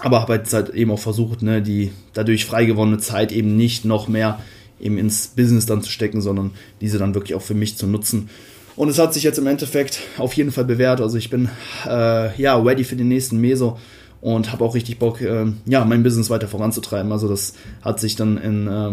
[0.01, 3.85] Aber habe jetzt halt eben auch versucht, ne, die dadurch frei gewonnene Zeit eben nicht
[3.85, 4.41] noch mehr
[4.79, 8.29] eben ins Business dann zu stecken, sondern diese dann wirklich auch für mich zu nutzen.
[8.77, 11.01] Und es hat sich jetzt im Endeffekt auf jeden Fall bewährt.
[11.01, 11.49] Also ich bin
[11.87, 13.79] äh, ja ready für den nächsten Meso
[14.21, 17.11] und habe auch richtig Bock, äh, ja, mein Business weiter voranzutreiben.
[17.11, 18.91] Also das hat sich dann in äh,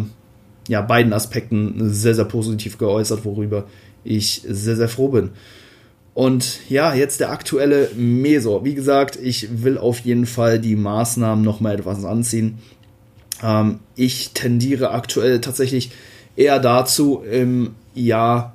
[0.70, 3.66] ja, beiden Aspekten sehr, sehr positiv geäußert, worüber
[4.06, 5.32] ich sehr, sehr froh bin.
[6.13, 8.63] Und ja, jetzt der aktuelle Meso.
[8.63, 12.60] Wie gesagt, ich will auf jeden Fall die Maßnahmen nochmal etwas anziehen.
[13.41, 15.91] Ähm, ich tendiere aktuell tatsächlich
[16.36, 18.54] eher dazu, im Jahr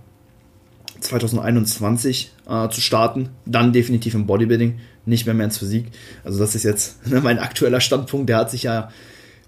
[1.01, 3.31] 2021 äh, zu starten.
[3.45, 5.87] Dann definitiv im Bodybuilding, nicht mehr mehr ins Physik.
[6.25, 8.29] Also das ist jetzt ne, mein aktueller Standpunkt.
[8.29, 8.91] Der hat sich ja,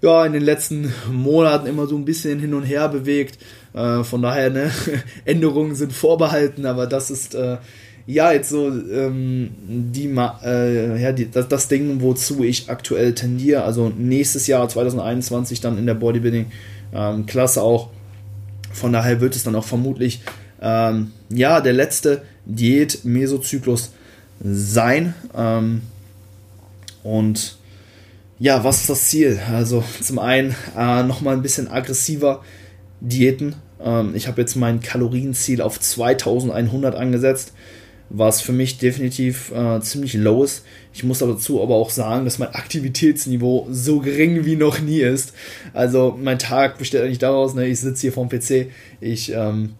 [0.01, 3.37] ja in den letzten Monaten immer so ein bisschen hin und her bewegt.
[3.73, 4.71] Äh, von daher, ne,
[5.25, 7.57] Änderungen sind vorbehalten, aber das ist äh,
[8.05, 13.63] ja, jetzt so ähm, die, äh, ja, die, das, das Ding, wozu ich aktuell tendiere.
[13.63, 17.89] Also nächstes Jahr 2021 dann in der Bodybuilding-Klasse ähm, auch.
[18.73, 20.21] Von daher wird es dann auch vermutlich
[20.61, 23.91] ähm, ja der letzte Diät-Mesozyklus
[24.43, 25.13] sein.
[25.35, 25.81] Ähm,
[27.03, 27.57] und
[28.39, 29.39] ja, was ist das Ziel?
[29.51, 32.43] Also zum einen äh, nochmal ein bisschen aggressiver
[32.99, 33.55] Diäten.
[33.83, 37.53] Ähm, ich habe jetzt mein Kalorienziel auf 2100 angesetzt
[38.13, 40.65] was für mich definitiv äh, ziemlich low ist.
[40.93, 45.33] Ich muss dazu aber auch sagen, dass mein Aktivitätsniveau so gering wie noch nie ist.
[45.73, 48.67] Also mein Tag besteht eigentlich daraus, ne, ich sitze hier vorm PC,
[48.99, 49.73] ich ähm,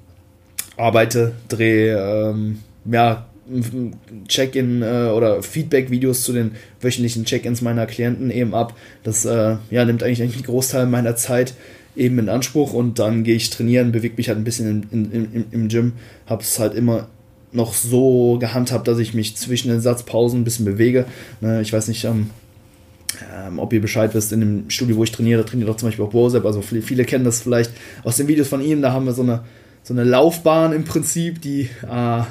[0.78, 3.28] arbeite, drehe ähm, ja,
[4.30, 8.76] Check-in äh, oder Feedback-Videos zu den wöchentlichen Check-ins meiner Klienten eben ab.
[9.04, 11.54] Das äh, ja, nimmt eigentlich einen Großteil meiner Zeit
[11.98, 15.46] eben in Anspruch und dann gehe ich trainieren, bewege mich halt ein bisschen in, im,
[15.52, 15.94] im Gym,
[16.28, 17.10] habe es halt immer
[17.52, 21.06] noch so gehandhabt, dass ich mich zwischen den Satzpausen ein bisschen bewege.
[21.42, 22.30] Ne, ich weiß nicht, ähm,
[23.34, 25.90] ähm, ob ihr Bescheid wisst, in dem Studio, wo ich trainiere, da trainiert auch zum
[25.90, 27.72] Beispiel auch Bosep, also viele, kennen das vielleicht
[28.04, 29.44] aus den Videos von ihm, da haben wir so eine,
[29.84, 32.24] so eine Laufbahn im Prinzip, die äh,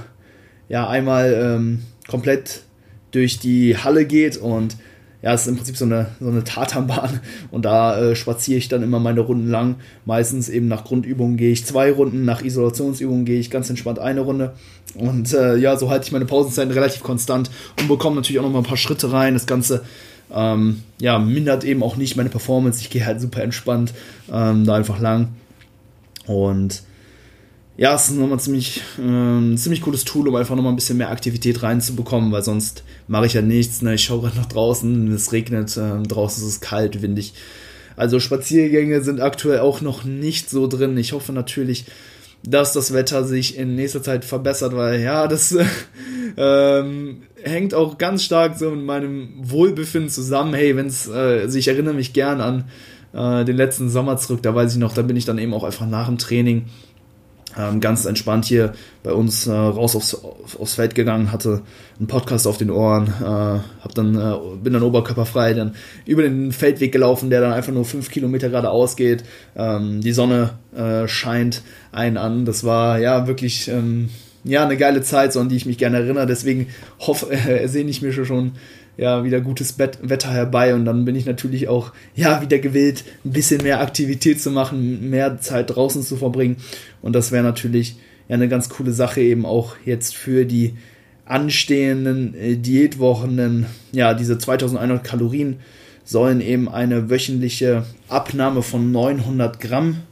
[0.69, 2.63] ja einmal ähm, komplett
[3.11, 4.77] durch die Halle geht und
[5.23, 8.69] ja, es ist im Prinzip so eine, so eine Tatanbahn und da äh, spaziere ich
[8.69, 9.77] dann immer meine Runden lang.
[10.05, 14.21] Meistens eben nach Grundübungen gehe ich zwei Runden, nach Isolationsübungen gehe ich ganz entspannt eine
[14.21, 14.55] Runde.
[14.95, 18.53] Und äh, ja, so halte ich meine Pausenzeiten relativ konstant und bekomme natürlich auch noch
[18.53, 19.35] mal ein paar Schritte rein.
[19.35, 19.85] Das Ganze
[20.33, 22.81] ähm, ja, mindert eben auch nicht meine Performance.
[22.81, 23.93] Ich gehe halt super entspannt
[24.33, 25.29] ähm, da einfach lang.
[26.27, 26.83] Und
[27.81, 30.99] ja, es ist nochmal ziemlich, äh, ein ziemlich cooles Tool, um einfach nochmal ein bisschen
[30.99, 33.81] mehr Aktivität reinzubekommen, weil sonst mache ich ja nichts.
[33.81, 33.95] Ne?
[33.95, 37.33] Ich schaue gerade nach draußen, es regnet, äh, draußen ist es kalt, windig.
[37.97, 40.95] Also Spaziergänge sind aktuell auch noch nicht so drin.
[40.99, 41.87] Ich hoffe natürlich,
[42.43, 45.65] dass das Wetter sich in nächster Zeit verbessert, weil ja, das äh,
[46.37, 50.53] ähm, hängt auch ganz stark so mit meinem Wohlbefinden zusammen.
[50.53, 52.65] Hey, wenn es, äh, also ich erinnere mich gern an
[53.15, 55.65] äh, den letzten Sommer zurück, da weiß ich noch, da bin ich dann eben auch
[55.65, 56.67] einfach nach dem Training
[57.59, 61.63] ähm, ganz entspannt hier bei uns äh, raus aufs, aufs Feld gegangen, hatte
[61.99, 65.75] einen Podcast auf den Ohren, äh, hab dann, äh, bin dann oberkörperfrei dann
[66.07, 69.25] über den Feldweg gelaufen, der dann einfach nur fünf Kilometer geradeaus geht.
[69.57, 72.45] Ähm, die Sonne äh, scheint einen an.
[72.45, 74.11] Das war ja wirklich ähm,
[74.45, 76.27] ja, eine geile Zeit, so an die ich mich gerne erinnere.
[76.27, 76.69] Deswegen
[77.01, 78.53] hoffe, äh, sehne ich mir schon
[79.01, 80.75] ja, wieder gutes Wetter herbei.
[80.75, 85.09] Und dann bin ich natürlich auch, ja, wieder gewillt, ein bisschen mehr Aktivität zu machen,
[85.09, 86.59] mehr Zeit draußen zu verbringen.
[87.01, 87.97] Und das wäre natürlich
[88.29, 90.75] ja eine ganz coole Sache eben auch jetzt für die
[91.25, 95.61] anstehenden äh, Diätwochen, ja, diese 2100 Kalorien
[96.05, 100.03] sollen eben eine wöchentliche Abnahme von 900 Gramm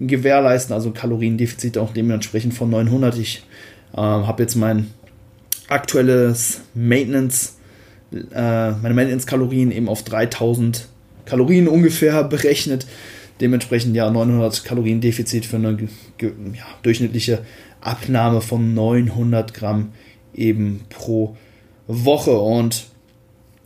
[0.00, 3.16] gewährleisten, also Kaloriendefizit auch dementsprechend von 900.
[3.16, 3.42] Ich
[3.94, 4.88] äh, habe jetzt mein
[5.68, 7.53] aktuelles Maintenance
[8.14, 10.88] äh, meine Maintenance-Kalorien eben auf 3000
[11.24, 12.86] Kalorien ungefähr berechnet.
[13.40, 15.76] Dementsprechend ja 900 Kalorien Defizit für eine
[16.20, 17.40] ja, durchschnittliche
[17.80, 19.92] Abnahme von 900 Gramm
[20.34, 21.36] eben pro
[21.86, 22.38] Woche.
[22.38, 22.86] Und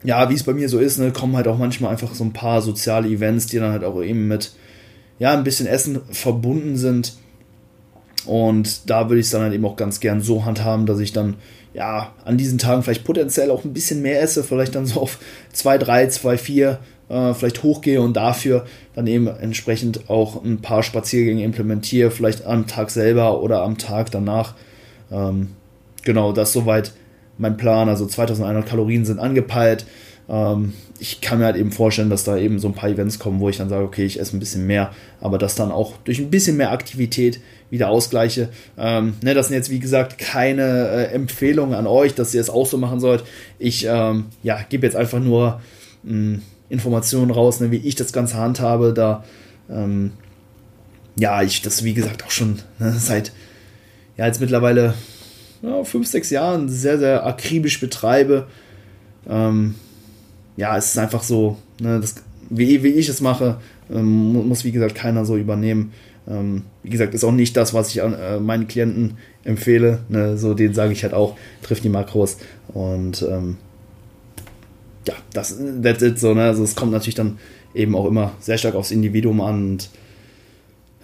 [0.04, 2.32] ja, wie es bei mir so ist, ne, kommen halt auch manchmal einfach so ein
[2.32, 4.52] paar soziale Events, die dann halt auch eben mit
[5.18, 7.14] ja, ein bisschen Essen verbunden sind.
[8.24, 11.12] Und da würde ich es dann halt eben auch ganz gern so handhaben, dass ich
[11.12, 11.36] dann
[11.78, 15.18] ja, an diesen Tagen vielleicht potenziell auch ein bisschen mehr esse, vielleicht dann so auf
[15.52, 20.82] 2, 3, 2, 4 äh, vielleicht hochgehe und dafür dann eben entsprechend auch ein paar
[20.82, 24.54] Spaziergänge implementiere, vielleicht am Tag selber oder am Tag danach.
[25.12, 25.50] Ähm,
[26.02, 26.94] genau, das soweit
[27.38, 27.88] mein Plan.
[27.88, 29.86] Also 2100 Kalorien sind angepeilt.
[30.28, 33.38] Ähm, ich kann mir halt eben vorstellen, dass da eben so ein paar Events kommen,
[33.38, 36.18] wo ich dann sage, okay, ich esse ein bisschen mehr, aber das dann auch durch
[36.18, 38.48] ein bisschen mehr Aktivität wieder ausgleiche.
[38.76, 42.50] Ähm, ne, das sind jetzt, wie gesagt, keine äh, Empfehlungen an euch, dass ihr es
[42.50, 43.24] auch so machen sollt.
[43.58, 45.60] Ich ähm, ja, gebe jetzt einfach nur
[46.02, 48.92] mh, hm, Informationen raus, ne, wie ich das Ganze handhabe.
[48.94, 49.24] Da,
[49.70, 50.12] ähm,
[51.16, 53.32] ja, ich das, wie gesagt, auch schon ne, seit,
[54.16, 54.94] ja, jetzt mittlerweile
[55.62, 58.46] ja, fünf, sechs Jahren sehr, sehr akribisch betreibe.
[59.28, 59.74] Ähm,
[60.56, 62.16] ja, es ist einfach so, ne, das,
[62.50, 65.92] wie, wie ich es mache, ähm, muss wie gesagt keiner so übernehmen.
[66.28, 70.00] Ähm, wie gesagt, ist auch nicht das, was ich an äh, meinen Klienten empfehle.
[70.08, 72.38] Ne, so den sage ich halt auch, trifft die Makros
[72.68, 73.56] und ähm,
[75.06, 76.34] ja, das that's it so.
[76.34, 76.42] Ne?
[76.42, 77.38] Also es kommt natürlich dann
[77.74, 79.90] eben auch immer sehr stark aufs Individuum an und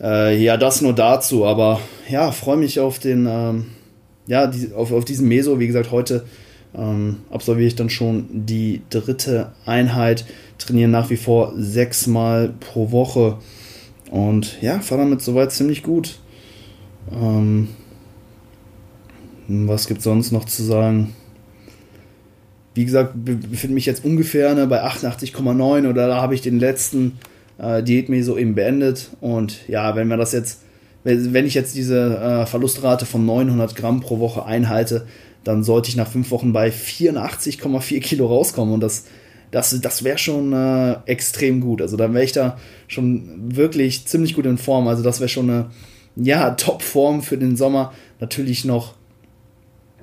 [0.00, 1.44] äh, ja, das nur dazu.
[1.46, 3.66] Aber ja, freue mich auf den, ähm,
[4.26, 5.58] ja, die, auf, auf diesen Meso.
[5.58, 6.24] Wie gesagt, heute
[6.74, 10.26] ähm, absolviere ich dann schon die dritte Einheit,
[10.58, 13.38] trainiere nach wie vor sechsmal pro Woche
[14.14, 16.20] und ja, fahre damit soweit ziemlich gut.
[17.10, 17.66] Ähm,
[19.48, 21.16] was gibt sonst noch zu sagen?
[22.74, 27.18] Wie gesagt, befinde mich jetzt ungefähr ne, bei 88,9 oder da habe ich den letzten
[27.58, 29.10] äh, Diätmeso eben beendet.
[29.20, 30.60] Und ja, wenn wir das jetzt,
[31.02, 35.08] wenn ich jetzt diese äh, Verlustrate von 900 Gramm pro Woche einhalte,
[35.42, 39.06] dann sollte ich nach fünf Wochen bei 84,4 Kilo rauskommen und das,
[39.54, 41.80] das, das wäre schon äh, extrem gut.
[41.80, 44.88] Also dann wäre ich da schon wirklich ziemlich gut in Form.
[44.88, 45.70] Also das wäre schon eine
[46.16, 47.92] ja, Top-Form für den Sommer.
[48.18, 48.94] Natürlich noch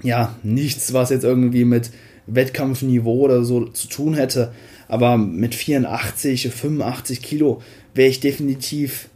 [0.03, 1.91] ja, nichts, was jetzt irgendwie mit
[2.27, 4.53] Wettkampfniveau oder so zu tun hätte.
[4.87, 7.61] Aber mit 84, 85 Kilo
[7.93, 9.09] wäre ich definitiv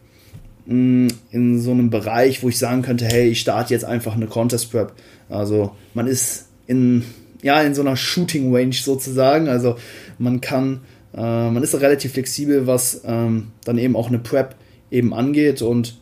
[0.65, 4.15] mh, mm, in so einem Bereich, wo ich sagen könnte, hey, ich starte jetzt einfach
[4.15, 4.91] eine Contest Prep.
[5.29, 7.05] Also man ist in,
[7.45, 9.47] ja, in so einer Shooting Range sozusagen.
[9.47, 9.75] Also
[10.17, 10.81] man kann,
[11.15, 14.55] äh, man ist relativ flexibel, was ähm, dann eben auch eine Prep
[14.89, 15.62] eben angeht.
[15.62, 15.95] Und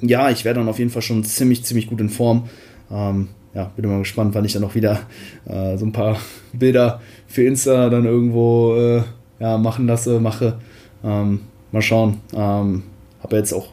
[0.00, 2.48] ja, ich wäre dann auf jeden Fall schon ziemlich, ziemlich gut in Form.
[2.90, 5.02] Ähm, ja, bin mal gespannt, wann ich dann auch wieder
[5.46, 6.18] äh, so ein paar
[6.52, 9.02] Bilder für Insta dann irgendwo äh,
[9.38, 10.58] ja, machen lasse, mache.
[11.04, 12.18] Ähm, mal schauen.
[12.34, 12.82] Ähm,
[13.22, 13.68] Habe jetzt auch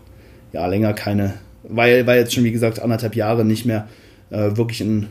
[0.53, 3.87] ja, länger keine, weil, weil jetzt schon wie gesagt anderthalb Jahre nicht mehr
[4.29, 5.07] äh, wirklich in,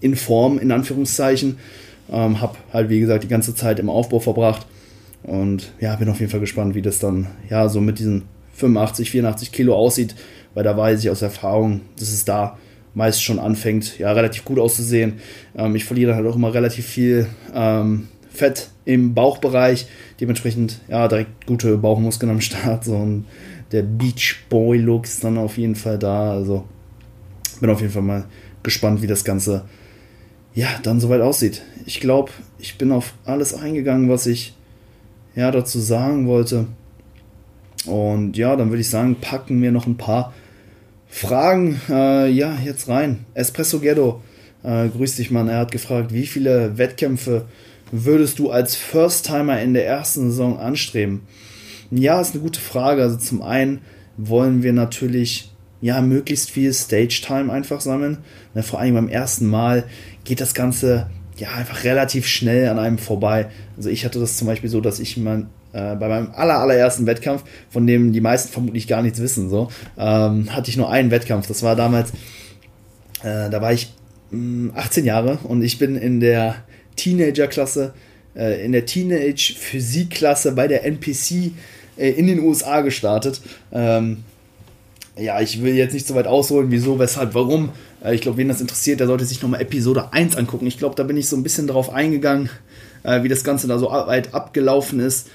[0.00, 1.58] in Form, in Anführungszeichen.
[2.10, 4.66] Ähm, hab halt, wie gesagt, die ganze Zeit im Aufbau verbracht.
[5.22, 9.10] Und ja, bin auf jeden Fall gespannt, wie das dann ja so mit diesen 85,
[9.10, 10.14] 84 Kilo aussieht,
[10.54, 12.56] weil da weiß ich aus Erfahrung, dass es da
[12.94, 15.14] meist schon anfängt, ja, relativ gut auszusehen.
[15.56, 19.86] Ähm, ich verliere halt auch immer relativ viel ähm, Fett im Bauchbereich,
[20.20, 22.84] dementsprechend ja direkt gute Bauchmuskeln am Start.
[22.84, 23.26] So und
[23.72, 26.32] der Beach Boy Look ist dann auf jeden Fall da.
[26.32, 26.64] Also
[27.60, 28.24] bin auf jeden Fall mal
[28.62, 29.64] gespannt, wie das Ganze
[30.58, 31.62] ja dann soweit aussieht.
[31.86, 34.54] Ich glaube, ich bin auf alles eingegangen, was ich
[35.36, 36.66] ja dazu sagen wollte.
[37.86, 40.34] Und ja, dann würde ich sagen, packen wir noch ein paar
[41.06, 43.24] Fragen äh, ja jetzt rein.
[43.34, 44.20] Espresso Ghetto,
[44.64, 45.48] äh, grüß dich Mann.
[45.48, 47.44] Er hat gefragt, wie viele Wettkämpfe
[47.92, 51.20] würdest du als First-Timer in der ersten Saison anstreben?
[51.92, 53.02] Ja, ist eine gute Frage.
[53.02, 53.80] Also zum einen
[54.16, 58.18] wollen wir natürlich ja, möglichst viel Stage-Time einfach sammeln.
[58.60, 59.84] Vor allem beim ersten Mal
[60.28, 63.46] geht das Ganze ja einfach relativ schnell an einem vorbei.
[63.76, 67.06] Also ich hatte das zum Beispiel so, dass ich mein, äh, bei meinem aller, allerersten
[67.06, 71.10] Wettkampf, von dem die meisten vermutlich gar nichts wissen, so, ähm, hatte ich nur einen
[71.10, 71.46] Wettkampf.
[71.46, 72.10] Das war damals,
[73.22, 73.90] äh, da war ich
[74.30, 76.56] mh, mm, 18 Jahre und ich bin in der
[76.96, 77.94] Teenager-Klasse,
[78.36, 81.52] äh, in der Teenage-Physik-Klasse bei der NPC
[81.96, 83.40] äh, in den USA gestartet.
[83.72, 84.24] Ähm,
[85.18, 87.70] ja, ich will jetzt nicht so weit ausholen, wieso, weshalb, warum.
[88.02, 90.66] Äh, ich glaube, wen das interessiert, der sollte sich nochmal Episode 1 angucken.
[90.66, 92.50] Ich glaube, da bin ich so ein bisschen drauf eingegangen,
[93.02, 95.28] äh, wie das Ganze da so weit abgelaufen ist.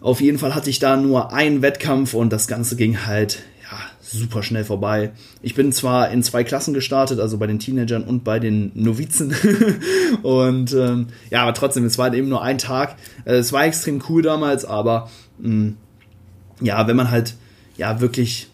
[0.00, 3.78] Auf jeden Fall hatte ich da nur einen Wettkampf und das Ganze ging halt ja,
[4.00, 5.10] super schnell vorbei.
[5.42, 9.34] Ich bin zwar in zwei Klassen gestartet, also bei den Teenagern und bei den Novizen.
[10.22, 12.96] und ähm, ja, aber trotzdem, es war eben nur ein Tag.
[13.24, 15.76] Äh, es war extrem cool damals, aber mh, mm,
[16.60, 17.34] ja, wenn man halt
[17.76, 18.48] ja wirklich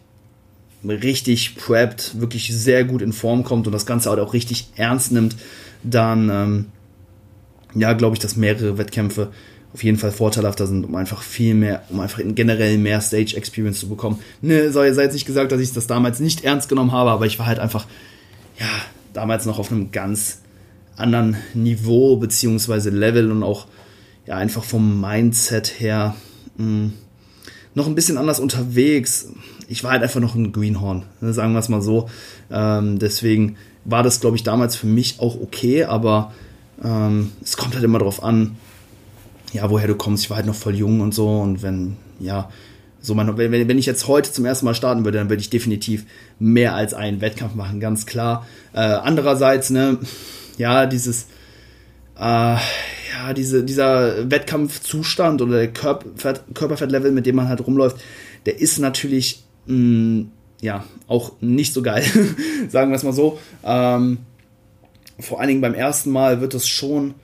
[0.84, 5.12] richtig preppt, wirklich sehr gut in Form kommt und das Ganze halt auch richtig ernst
[5.12, 5.36] nimmt,
[5.82, 6.64] dann ähm,
[7.74, 9.30] ja, glaube ich, dass mehrere Wettkämpfe
[9.72, 13.80] auf jeden Fall vorteilhafter sind, um einfach viel mehr, um einfach generell mehr Stage Experience
[13.80, 14.18] zu bekommen.
[14.42, 17.24] Ne, sei, sei jetzt nicht gesagt, dass ich das damals nicht ernst genommen habe, aber
[17.24, 17.86] ich war halt einfach,
[18.58, 18.66] ja,
[19.14, 20.40] damals noch auf einem ganz
[20.96, 23.66] anderen Niveau beziehungsweise Level und auch
[24.26, 26.16] ja einfach vom Mindset her
[26.56, 26.92] mh, hm,
[27.74, 29.28] noch ein bisschen anders unterwegs
[29.68, 32.08] ich war halt einfach noch ein Greenhorn, ne, sagen wir es mal so.
[32.50, 36.32] Ähm, deswegen war das, glaube ich, damals für mich auch okay, aber
[36.82, 38.56] ähm, es kommt halt immer darauf an,
[39.52, 40.24] ja, woher du kommst.
[40.24, 41.28] Ich war halt noch voll jung und so.
[41.28, 42.48] Und wenn, ja,
[43.00, 45.50] so man, wenn, wenn ich jetzt heute zum ersten Mal starten würde, dann würde ich
[45.50, 46.06] definitiv
[46.38, 48.46] mehr als einen Wettkampf machen, ganz klar.
[48.72, 49.98] Äh, andererseits, ne,
[50.56, 51.26] ja, dieses,
[52.16, 52.56] äh,
[53.22, 57.96] ja, diese, dieser Wettkampfzustand oder der Körperfett, Körperfettlevel, mit dem man halt rumläuft,
[58.46, 62.04] der ist natürlich, mh, mm, ja, auch nicht so geil,
[62.68, 63.38] sagen wir es mal so.
[63.64, 64.18] Ähm,
[65.18, 67.14] vor allen Dingen beim ersten Mal wird es schon,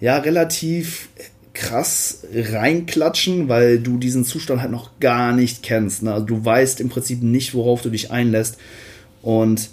[0.00, 1.08] ja, relativ
[1.52, 6.02] krass reinklatschen, weil du diesen Zustand halt noch gar nicht kennst.
[6.02, 6.12] Ne?
[6.12, 8.56] Also du weißt im Prinzip nicht, worauf du dich einlässt.
[9.22, 9.70] Und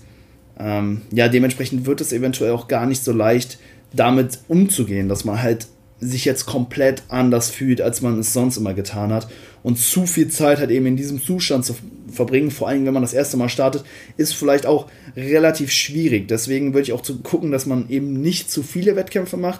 [0.59, 3.59] ähm, ja, dementsprechend wird es eventuell auch gar nicht so leicht,
[3.93, 5.67] damit umzugehen, dass man halt
[5.99, 9.27] sich jetzt komplett anders fühlt, als man es sonst immer getan hat.
[9.67, 11.75] Und zu viel Zeit halt eben in diesem Zustand zu
[12.09, 13.83] verbringen, vor allem wenn man das erste Mal startet,
[14.15, 16.29] ist vielleicht auch relativ schwierig.
[16.29, 19.59] Deswegen würde ich auch zu gucken, dass man eben nicht zu viele Wettkämpfe macht.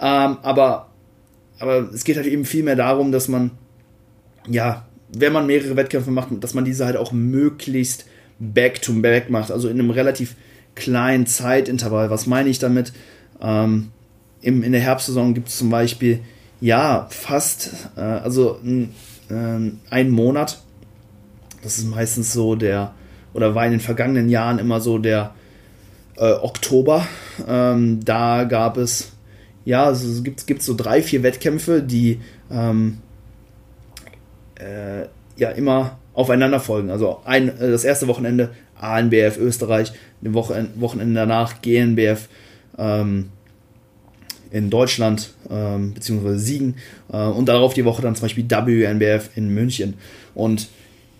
[0.00, 0.90] Ähm, aber
[1.60, 3.52] aber es geht halt eben viel mehr darum, dass man,
[4.46, 8.04] ja, wenn man mehrere Wettkämpfe macht, dass man diese halt auch möglichst
[8.38, 10.36] back-to-back -back macht, also in einem relativ
[10.74, 12.10] kleinen Zeitintervall.
[12.10, 12.92] Was meine ich damit?
[13.40, 13.92] Ähm,
[14.42, 16.20] im, in der Herbstsaison gibt es zum Beispiel,
[16.60, 18.60] ja, fast, äh, also
[19.28, 20.62] äh, einen Monat.
[21.62, 22.94] Das ist meistens so der,
[23.34, 25.34] oder war in den vergangenen Jahren immer so der
[26.16, 27.06] äh, Oktober.
[27.46, 29.12] Ähm, da gab es
[29.68, 33.00] ja, also es gibt, gibt so drei, vier Wettkämpfe, die ähm,
[34.54, 35.02] äh,
[35.36, 36.90] ja immer aufeinander folgen.
[36.90, 42.28] Also ein, äh, das erste Wochenende ANBF Österreich, dem Wochen, Wochenende danach GNBF
[42.78, 43.28] ähm,
[44.50, 46.76] in Deutschland ähm, beziehungsweise Siegen
[47.12, 49.94] äh, und darauf die Woche dann zum Beispiel WNBF in München.
[50.34, 50.68] Und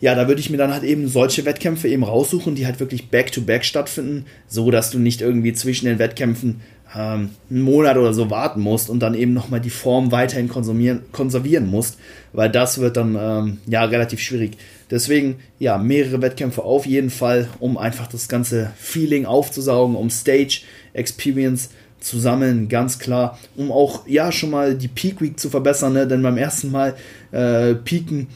[0.00, 3.08] ja, da würde ich mir dann halt eben solche Wettkämpfe eben raussuchen, die halt wirklich
[3.08, 6.60] back-to-back -back stattfinden, so dass du nicht irgendwie zwischen den Wettkämpfen
[6.96, 11.02] ähm, einen Monat oder so warten musst und dann eben nochmal die Form weiterhin konsumieren,
[11.12, 11.98] konservieren musst,
[12.32, 14.56] weil das wird dann ähm, ja relativ schwierig.
[14.90, 20.62] Deswegen ja, mehrere Wettkämpfe auf jeden Fall, um einfach das ganze Feeling aufzusaugen, um Stage
[20.94, 25.92] Experience zu sammeln, ganz klar, um auch ja schon mal die Peak Week zu verbessern,
[25.92, 26.06] ne?
[26.06, 26.94] denn beim ersten Mal
[27.32, 28.28] äh, Peaken,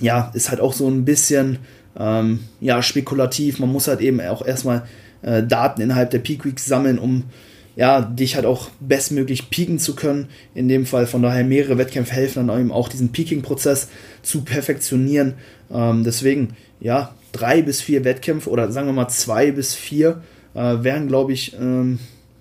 [0.00, 1.58] ja, ist halt auch so ein bisschen
[1.98, 3.58] ähm, ja, spekulativ.
[3.58, 4.84] Man muss halt eben auch erstmal
[5.22, 7.24] äh, Daten innerhalb der Peak Week sammeln, um
[7.76, 10.28] ja, dich halt auch bestmöglich pieken zu können.
[10.54, 13.88] In dem Fall von daher mehrere Wettkämpfe helfen dann eben auch diesen Peaking-Prozess
[14.22, 15.34] zu perfektionieren.
[15.72, 20.22] Ähm, deswegen, ja, drei bis vier Wettkämpfe oder sagen wir mal zwei bis vier
[20.54, 22.00] äh, wären, glaube ich, ähm,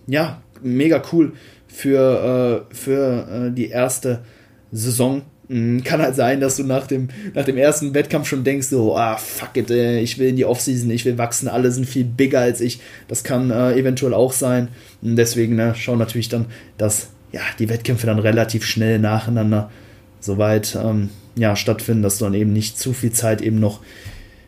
[0.09, 1.33] ja, mega cool
[1.67, 4.23] für, äh, für äh, die erste
[4.71, 8.67] Saison Mhm, kann halt sein, dass du nach dem, nach dem ersten Wettkampf schon denkst,
[8.67, 11.87] so, ah, fuck it, ey, ich will in die Offseason, ich will wachsen, alle sind
[11.87, 12.79] viel bigger als ich.
[13.07, 14.67] Das kann äh, eventuell auch sein.
[15.01, 16.45] Und deswegen ne, schau natürlich dann,
[16.77, 19.71] dass ja, die Wettkämpfe dann relativ schnell nacheinander
[20.19, 23.81] soweit ähm, ja, stattfinden, dass du dann eben nicht zu viel Zeit eben noch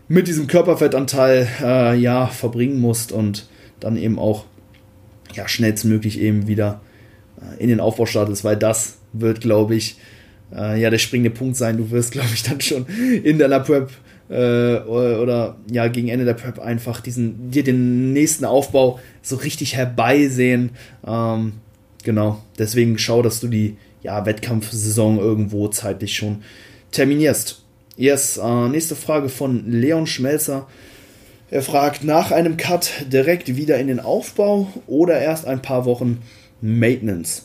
[0.07, 3.47] mit diesem Körperfettanteil äh, ja, verbringen musst und
[3.79, 4.45] dann eben auch
[5.35, 6.81] ja, schnellstmöglich eben wieder
[7.39, 9.97] äh, in den Aufbau startest, weil das wird, glaube ich,
[10.53, 11.77] äh, ja der springende Punkt sein.
[11.77, 12.85] Du wirst, glaube ich, dann schon
[13.23, 13.91] in deiner Prep
[14.29, 19.35] äh, oder, oder, ja gegen Ende der Prep einfach diesen dir den nächsten Aufbau so
[19.35, 20.71] richtig herbeisehen.
[21.05, 21.53] Ähm,
[22.03, 26.43] genau, deswegen schau, dass du die ja, Wettkampfsaison irgendwo zeitlich schon
[26.91, 27.63] terminierst.
[27.97, 30.67] Yes, äh, nächste Frage von Leon Schmelzer.
[31.51, 36.23] Er fragt nach einem Cut direkt wieder in den Aufbau oder erst ein paar Wochen
[36.61, 37.43] Maintenance.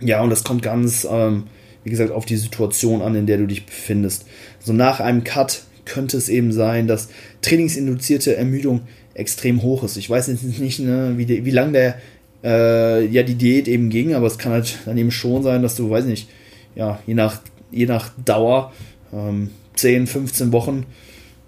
[0.00, 1.44] Ja, und das kommt ganz ähm,
[1.84, 4.26] wie gesagt, auf die Situation an, in der du dich befindest.
[4.58, 7.08] So nach einem Cut könnte es eben sein, dass
[7.42, 8.82] trainingsinduzierte Ermüdung
[9.14, 9.96] extrem hoch ist.
[9.96, 11.96] Ich weiß jetzt nicht, ne, wie, wie lang der
[12.44, 15.74] äh, ja die Diät eben ging, aber es kann halt dann eben schon sein, dass
[15.74, 16.28] du, weiß nicht,
[16.74, 18.72] ja, je nach, je nach Dauer,
[19.12, 20.86] ähm, 10, 15 Wochen,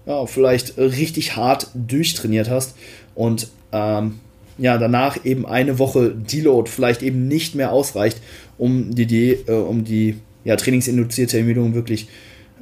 [0.06, 2.74] ja, vielleicht richtig hart durchtrainiert hast
[3.14, 4.20] und ähm,
[4.58, 8.18] ja, danach eben eine Woche Deload vielleicht eben nicht mehr ausreicht,
[8.58, 12.08] um die, äh, um die ja, trainingsinduzierte Ermüdung wirklich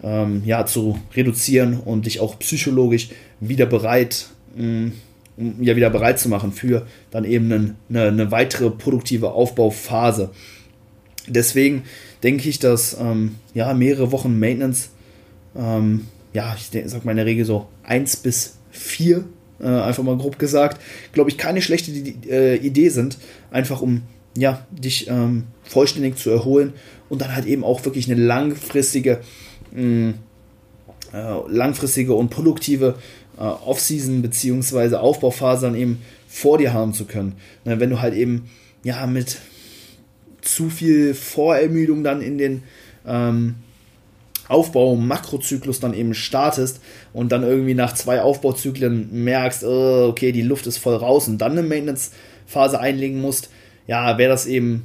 [0.03, 3.11] ähm, ja, zu reduzieren und dich auch psychologisch
[3.41, 4.93] wieder bereit, mh,
[5.36, 10.30] mm, ja, wieder bereit zu machen für dann eben eine, eine, weitere produktive Aufbauphase.
[11.26, 11.84] Deswegen
[12.22, 14.91] denke ich, dass ähm, ja, mehrere Wochen Maintenance,
[15.57, 19.24] ähm, ja, ich sag mal in der Regel so 1 bis 4
[19.61, 20.81] äh, einfach mal grob gesagt,
[21.12, 21.91] glaube ich, keine schlechte
[22.28, 23.18] äh, Idee sind,
[23.51, 24.03] einfach um
[24.37, 26.72] ja, dich ähm, vollständig zu erholen
[27.09, 29.20] und dann halt eben auch wirklich eine langfristige,
[29.72, 30.14] mh, mm,
[31.12, 32.95] äh, langfristige und produktive
[33.37, 34.97] äh, Offseason bzw.
[34.97, 37.35] Aufbauphase dann eben vor dir haben zu können.
[37.64, 38.49] Na, wenn du halt eben
[38.85, 39.39] ja mit
[40.41, 42.62] zu viel Vorermüdung dann in den
[43.07, 43.57] ähm,
[44.51, 46.80] Aufbau, Makrozyklus dann eben startest
[47.12, 51.38] und dann irgendwie nach zwei Aufbauzyklen merkst, oh, okay, die Luft ist voll raus und
[51.38, 53.51] dann eine Maintenance-Phase einlegen musst,
[53.86, 54.84] ja, wäre das eben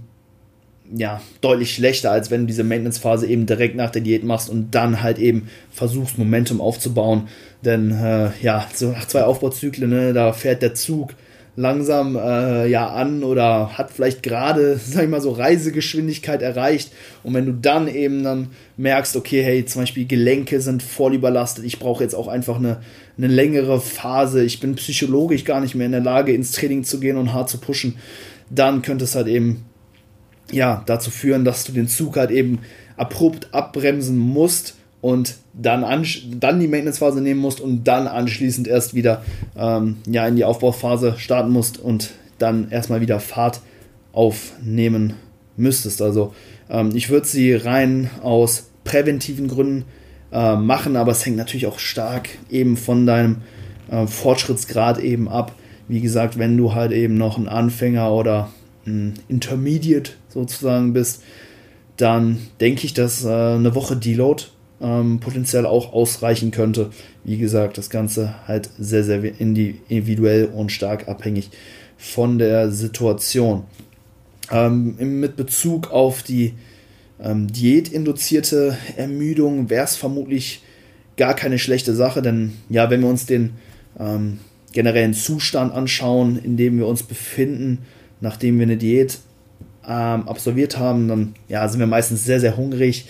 [0.93, 4.76] ja, deutlich schlechter, als wenn du diese Maintenance-Phase eben direkt nach der Diät machst und
[4.76, 7.28] dann halt eben versuchst, Momentum aufzubauen.
[7.63, 11.13] Denn äh, ja, so nach zwei Aufbauzyklen, ne, da fährt der Zug
[11.56, 16.91] langsam äh, ja an oder hat vielleicht gerade, sag ich mal so, Reisegeschwindigkeit erreicht.
[17.24, 21.66] Und wenn du dann eben dann merkst, okay, hey, zum Beispiel Gelenke sind voll überlastet,
[21.66, 22.82] ich brauche jetzt auch einfach eine,
[23.18, 26.99] eine längere Phase, ich bin psychologisch gar nicht mehr in der Lage, ins Training zu
[26.99, 27.97] gehen und hart zu pushen,
[28.49, 29.66] dann könnte es halt eben
[30.51, 32.60] ja dazu führen, dass du den Zug halt eben
[32.97, 35.86] abrupt abbremsen musst und dann,
[36.39, 39.24] dann die Maintenance-Phase nehmen musst und dann anschließend erst wieder
[39.58, 43.62] ähm, ja, in die Aufbauphase starten musst und dann erstmal wieder Fahrt
[44.12, 45.14] aufnehmen
[45.56, 46.01] müsstest.
[46.01, 46.34] Also
[46.70, 49.86] ähm, ich würde sie rein aus präventiven Gründen
[50.32, 53.38] äh, machen, aber es hängt natürlich auch stark eben von deinem
[53.89, 55.53] äh, Fortschrittsgrad eben ab.
[55.88, 58.49] Wie gesagt, wenn du halt eben noch ein Anfänger oder
[58.86, 61.24] ein Intermediate sozusagen bist,
[61.97, 64.43] dann denke ich, dass äh, eine Woche Deload
[64.82, 66.91] ähm, potenziell auch ausreichen könnte.
[67.23, 71.49] Wie gesagt, das Ganze halt sehr, sehr individuell und stark abhängig
[71.97, 73.63] von der Situation.
[74.51, 76.53] Ähm, mit Bezug auf die
[77.19, 80.61] ähm, diätinduzierte Ermüdung wäre es vermutlich
[81.17, 83.51] gar keine schlechte Sache, denn ja, wenn wir uns den
[83.97, 84.39] ähm,
[84.73, 87.80] generellen Zustand anschauen, in dem wir uns befinden,
[88.19, 89.19] nachdem wir eine Diät
[89.88, 93.05] ähm, absolviert haben, dann ja, sind wir meistens sehr, sehr hungrig,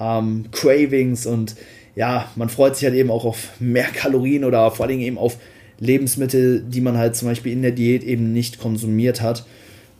[0.00, 1.54] haben Cravings und
[1.94, 5.18] ja, man freut sich halt eben auch auf mehr Kalorien oder vor allen Dingen eben
[5.18, 5.36] auf
[5.78, 9.44] Lebensmittel, die man halt zum Beispiel in der Diät eben nicht konsumiert hat.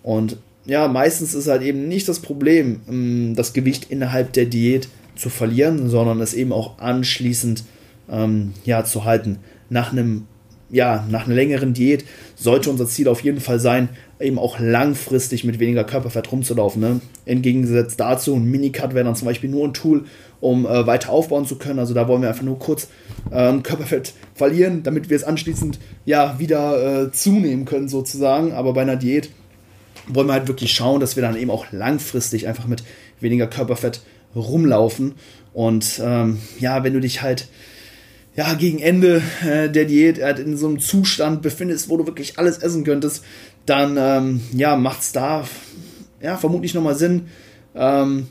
[0.02, 4.88] Und ja, meistens ist halt eben nicht das Problem, ähm, das Gewicht innerhalb der Diät
[5.16, 7.64] zu verlieren, sondern es eben auch anschließend
[8.10, 9.38] ähm, ja, zu halten.
[9.68, 10.26] Nach einem
[10.70, 12.04] ja, nach einer längeren Diät
[12.36, 13.88] sollte unser Ziel auf jeden Fall sein,
[14.20, 16.80] eben auch langfristig mit weniger Körperfett rumzulaufen.
[16.80, 17.00] Ne?
[17.24, 20.04] Entgegengesetzt dazu, ein Minicut wäre dann zum Beispiel nur ein Tool,
[20.40, 21.78] um äh, weiter aufbauen zu können.
[21.78, 22.88] Also da wollen wir einfach nur kurz
[23.32, 28.52] ähm, Körperfett verlieren, damit wir es anschließend ja wieder äh, zunehmen können sozusagen.
[28.52, 29.30] Aber bei einer Diät
[30.06, 32.84] wollen wir halt wirklich schauen, dass wir dann eben auch langfristig einfach mit
[33.20, 34.02] weniger Körperfett
[34.34, 35.14] rumlaufen.
[35.52, 37.48] Und ähm, ja, wenn du dich halt
[38.40, 42.56] ja, gegen Ende äh, der Diät in so einem Zustand befindest, wo du wirklich alles
[42.56, 43.22] essen könntest,
[43.66, 45.44] dann ähm, ja, macht es da
[46.22, 47.26] ja, vermutlich nochmal Sinn,
[47.74, 48.28] ähm,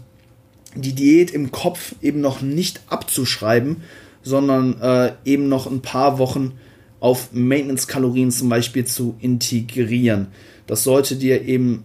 [0.73, 3.83] die Diät im Kopf eben noch nicht abzuschreiben,
[4.23, 6.53] sondern äh, eben noch ein paar Wochen
[6.99, 10.29] auf Maintenance-Kalorien zum Beispiel zu integrieren.
[10.65, 11.83] Das sollte dir eben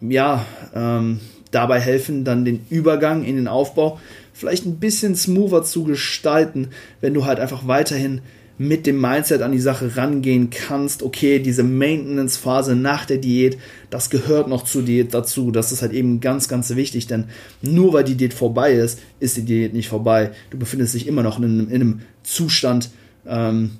[0.00, 1.20] ja ähm,
[1.50, 4.00] dabei helfen, dann den Übergang in den Aufbau
[4.36, 6.68] vielleicht ein bisschen smoother zu gestalten,
[7.00, 8.20] wenn du halt einfach weiterhin
[8.58, 13.58] mit dem Mindset an die Sache rangehen kannst, okay, diese Maintenance-Phase nach der Diät,
[13.90, 15.50] das gehört noch zur Diät dazu.
[15.50, 17.24] Das ist halt eben ganz, ganz wichtig, denn
[17.60, 20.32] nur weil die Diät vorbei ist, ist die Diät nicht vorbei.
[20.50, 22.90] Du befindest dich immer noch in einem, in einem Zustand,
[23.26, 23.72] ähm,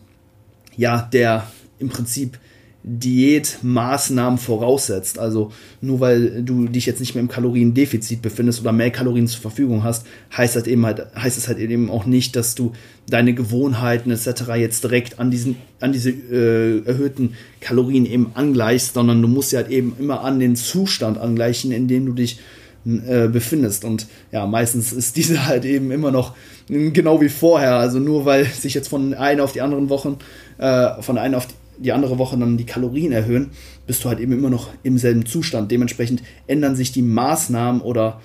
[0.76, 2.38] ja, der im Prinzip
[2.88, 5.18] Diätmaßnahmen voraussetzt.
[5.18, 9.40] Also nur weil du dich jetzt nicht mehr im Kaloriendefizit befindest oder mehr Kalorien zur
[9.40, 10.06] Verfügung hast,
[10.36, 12.72] heißt, das eben halt, heißt es halt eben auch nicht, dass du
[13.10, 14.42] deine Gewohnheiten etc.
[14.56, 19.60] jetzt direkt an diesen an diese äh, erhöhten Kalorien eben angleichst, sondern du musst ja
[19.60, 22.38] halt eben immer an den Zustand angleichen, in dem du dich
[22.86, 23.84] äh, befindest.
[23.84, 26.36] Und ja, meistens ist diese halt eben immer noch
[26.68, 27.74] genau wie vorher.
[27.74, 30.18] Also nur weil sich jetzt von einer auf die anderen Wochen,
[30.58, 33.50] äh, von einer auf die die andere Woche dann die Kalorien erhöhen,
[33.86, 35.70] bist du halt eben immer noch im selben Zustand.
[35.70, 38.20] Dementsprechend ändern sich die Maßnahmen oder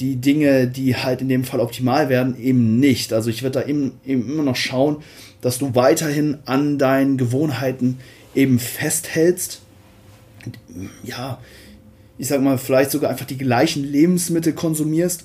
[0.00, 3.12] die Dinge, die halt in dem Fall optimal werden, eben nicht.
[3.12, 4.98] Also ich werde da eben, eben immer noch schauen,
[5.40, 7.98] dass du weiterhin an deinen Gewohnheiten
[8.34, 9.60] eben festhältst.
[11.04, 11.38] Ja,
[12.16, 15.24] ich sag mal, vielleicht sogar einfach die gleichen Lebensmittel konsumierst,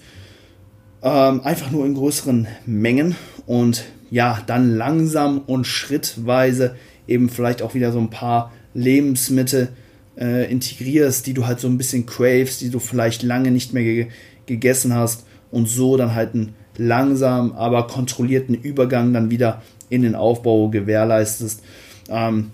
[1.03, 6.75] ähm, einfach nur in größeren Mengen und ja, dann langsam und schrittweise
[7.07, 9.69] eben vielleicht auch wieder so ein paar Lebensmittel
[10.17, 13.83] äh, integrierst, die du halt so ein bisschen craves, die du vielleicht lange nicht mehr
[13.83, 14.07] ge
[14.45, 20.13] gegessen hast und so dann halt einen langsam, aber kontrollierten Übergang dann wieder in den
[20.13, 21.63] Aufbau gewährleistest.
[22.09, 22.51] Ähm,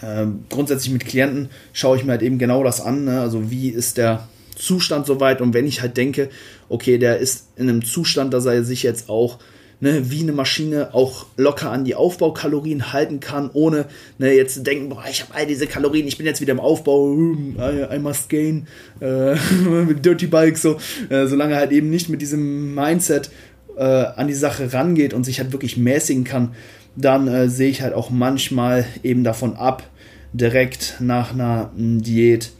[0.00, 3.20] äh, grundsätzlich mit Klienten schaue ich mir halt eben genau das an, ne?
[3.20, 6.30] also wie ist der Zustand soweit und wenn ich halt denke,
[6.68, 9.38] okay, der ist in einem Zustand, dass er sich jetzt auch
[9.80, 13.86] ne, wie eine Maschine auch locker an die Aufbaukalorien halten kann, ohne
[14.18, 16.60] ne, jetzt zu denken, boah, ich habe all diese Kalorien, ich bin jetzt wieder im
[16.60, 18.66] Aufbau, hm, I, I must gain,
[19.00, 19.34] äh,
[19.86, 23.30] mit Dirty Bike, so, äh, solange halt eben nicht mit diesem Mindset
[23.76, 26.54] äh, an die Sache rangeht und sich halt wirklich mäßigen kann,
[26.96, 29.88] dann äh, sehe ich halt auch manchmal eben davon ab,
[30.32, 32.50] direkt nach einer hm, Diät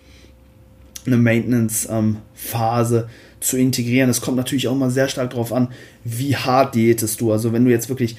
[1.06, 4.10] eine Maintenance-Phase ähm, zu integrieren.
[4.10, 5.68] Es kommt natürlich auch immer sehr stark darauf an,
[6.04, 7.32] wie hart diätest du.
[7.32, 8.16] Also wenn du jetzt wirklich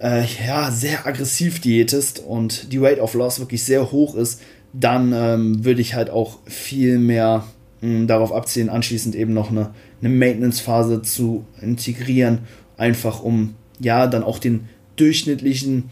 [0.00, 4.40] äh, ja, sehr aggressiv diätest und die Rate of Loss wirklich sehr hoch ist,
[4.72, 7.44] dann ähm, würde ich halt auch viel mehr
[7.80, 9.70] mh, hm, darauf abzielen, anschließend eben noch eine,
[10.00, 12.40] eine Maintenance-Phase zu integrieren,
[12.76, 15.90] einfach um ja dann auch den durchschnittlichen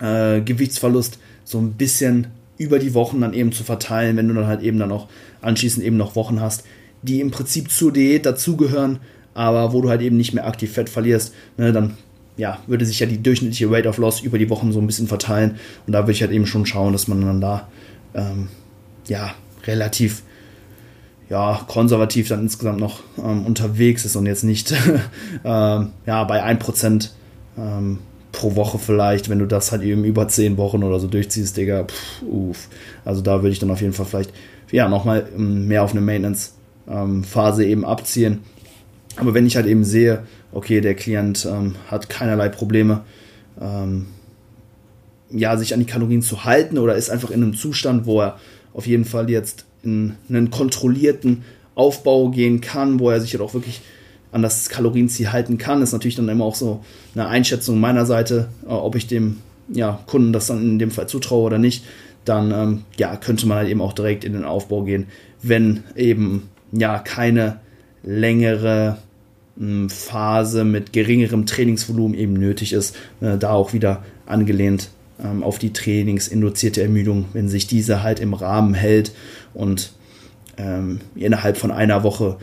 [0.00, 2.28] äh, Gewichtsverlust so ein bisschen
[2.58, 5.08] über die Wochen dann eben zu verteilen, wenn du dann halt eben dann auch
[5.42, 6.64] anschließend eben noch Wochen hast,
[7.02, 9.00] die im Prinzip zur Diät dazugehören,
[9.34, 11.96] aber wo du halt eben nicht mehr aktiv Fett verlierst, ne, dann
[12.36, 15.08] ja, würde sich ja die durchschnittliche Rate of Loss über die Wochen so ein bisschen
[15.08, 15.58] verteilen.
[15.86, 17.68] Und da würde ich halt eben schon schauen, dass man dann da
[18.14, 18.48] ähm,
[19.08, 19.34] ja
[19.66, 20.22] relativ
[21.28, 24.72] ja, konservativ dann insgesamt noch ähm, unterwegs ist und jetzt nicht
[25.44, 27.08] ähm, ja, bei 1%
[27.58, 27.98] ähm,
[28.32, 31.84] pro Woche vielleicht, wenn du das halt eben über 10 Wochen oder so durchziehst, Digga,
[31.84, 32.68] pff, uff.
[33.04, 34.32] Also da würde ich dann auf jeden Fall vielleicht
[34.70, 36.52] ja, nochmal ähm, mehr auf eine Maintenance
[36.88, 38.40] ähm, Phase eben abziehen.
[39.16, 43.02] Aber wenn ich halt eben sehe, okay, der Klient ähm, hat keinerlei Probleme,
[43.60, 44.06] ähm,
[45.30, 48.38] ja, sich an die Kalorien zu halten oder ist einfach in einem Zustand, wo er
[48.72, 53.54] auf jeden Fall jetzt in einen kontrollierten Aufbau gehen kann, wo er sich halt auch
[53.54, 53.80] wirklich
[54.32, 56.84] an das Kalorienziel halten kann, ist natürlich dann immer auch so
[57.14, 61.08] eine Einschätzung meiner Seite, äh, ob ich dem ja, Kunden das dann in dem Fall
[61.08, 61.84] zutraue oder nicht,
[62.24, 65.06] dann ähm, ja, könnte man halt eben auch direkt in den Aufbau gehen,
[65.42, 66.48] wenn eben
[66.78, 67.60] ja keine
[68.02, 68.98] längere
[69.58, 72.96] hm, Phase mit geringerem Trainingsvolumen eben nötig ist.
[73.20, 74.90] Äh, da auch wieder angelehnt
[75.22, 79.12] ähm, auf die trainingsinduzierte Ermüdung, wenn sich diese halt im Rahmen hält
[79.54, 79.92] und
[80.58, 82.38] ähm, innerhalb von einer Woche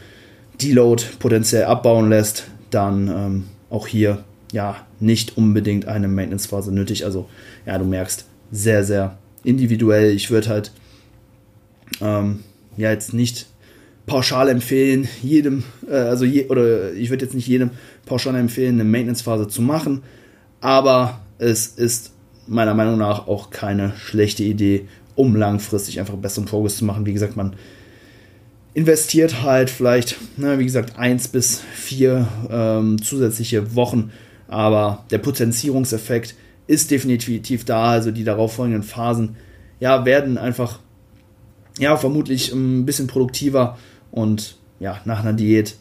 [0.61, 7.05] Deload potenziell abbauen lässt, dann ähm, auch hier ja nicht unbedingt eine Maintenance-Phase nötig.
[7.05, 7.27] Also
[7.65, 10.11] ja, du merkst, sehr, sehr individuell.
[10.11, 10.71] Ich würde halt
[12.01, 12.43] ähm,
[12.77, 13.47] ja jetzt nicht
[14.05, 17.71] pauschal empfehlen, jedem, äh, also je, oder ich würde jetzt nicht jedem
[18.05, 20.03] pauschal empfehlen, eine Maintenance-Phase zu machen,
[20.61, 22.11] aber es ist
[22.47, 27.05] meiner Meinung nach auch keine schlechte Idee, um langfristig einfach besseren Progress zu machen.
[27.05, 27.55] Wie gesagt, man
[28.73, 34.11] investiert halt vielleicht, na, wie gesagt, eins bis vier ähm, zusätzliche Wochen,
[34.47, 36.35] aber der Potenzierungseffekt
[36.67, 37.91] ist definitiv da.
[37.91, 39.35] Also die darauffolgenden Phasen,
[39.79, 40.79] ja, werden einfach,
[41.77, 43.77] ja, vermutlich ein bisschen produktiver
[44.13, 45.75] und ja, nach einer Diät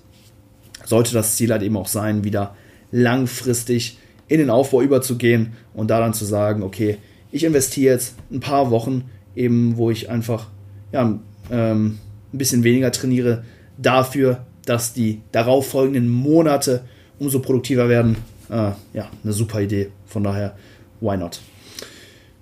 [0.86, 2.56] sollte das Ziel halt eben auch sein, wieder
[2.90, 6.96] langfristig in den Aufbau überzugehen und da dann zu sagen, okay,
[7.30, 10.46] ich investiere jetzt ein paar Wochen eben, wo ich einfach
[10.92, 11.02] ja,
[11.50, 11.98] ähm,
[12.32, 13.44] ein bisschen weniger trainiere,
[13.76, 16.84] dafür, dass die darauffolgenden Monate
[17.18, 18.16] umso produktiver werden.
[18.48, 19.90] Äh, ja, eine super Idee.
[20.06, 20.56] Von daher,
[21.00, 21.40] why not?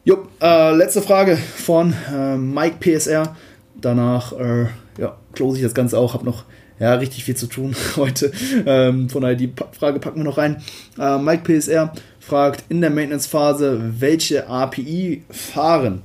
[0.04, 3.34] Jo, äh, letzte Frage von äh, Mike PSR.
[3.80, 4.66] Danach äh,
[5.00, 6.14] ja, close ich das Ganze auch.
[6.14, 6.44] Habe noch
[6.78, 8.32] ja, richtig viel zu tun heute.
[8.66, 10.62] Ähm, von daher, die Frage packen wir noch rein.
[10.98, 16.02] Äh, Mike PSR fragt in der Maintenance-Phase, welche API fahren?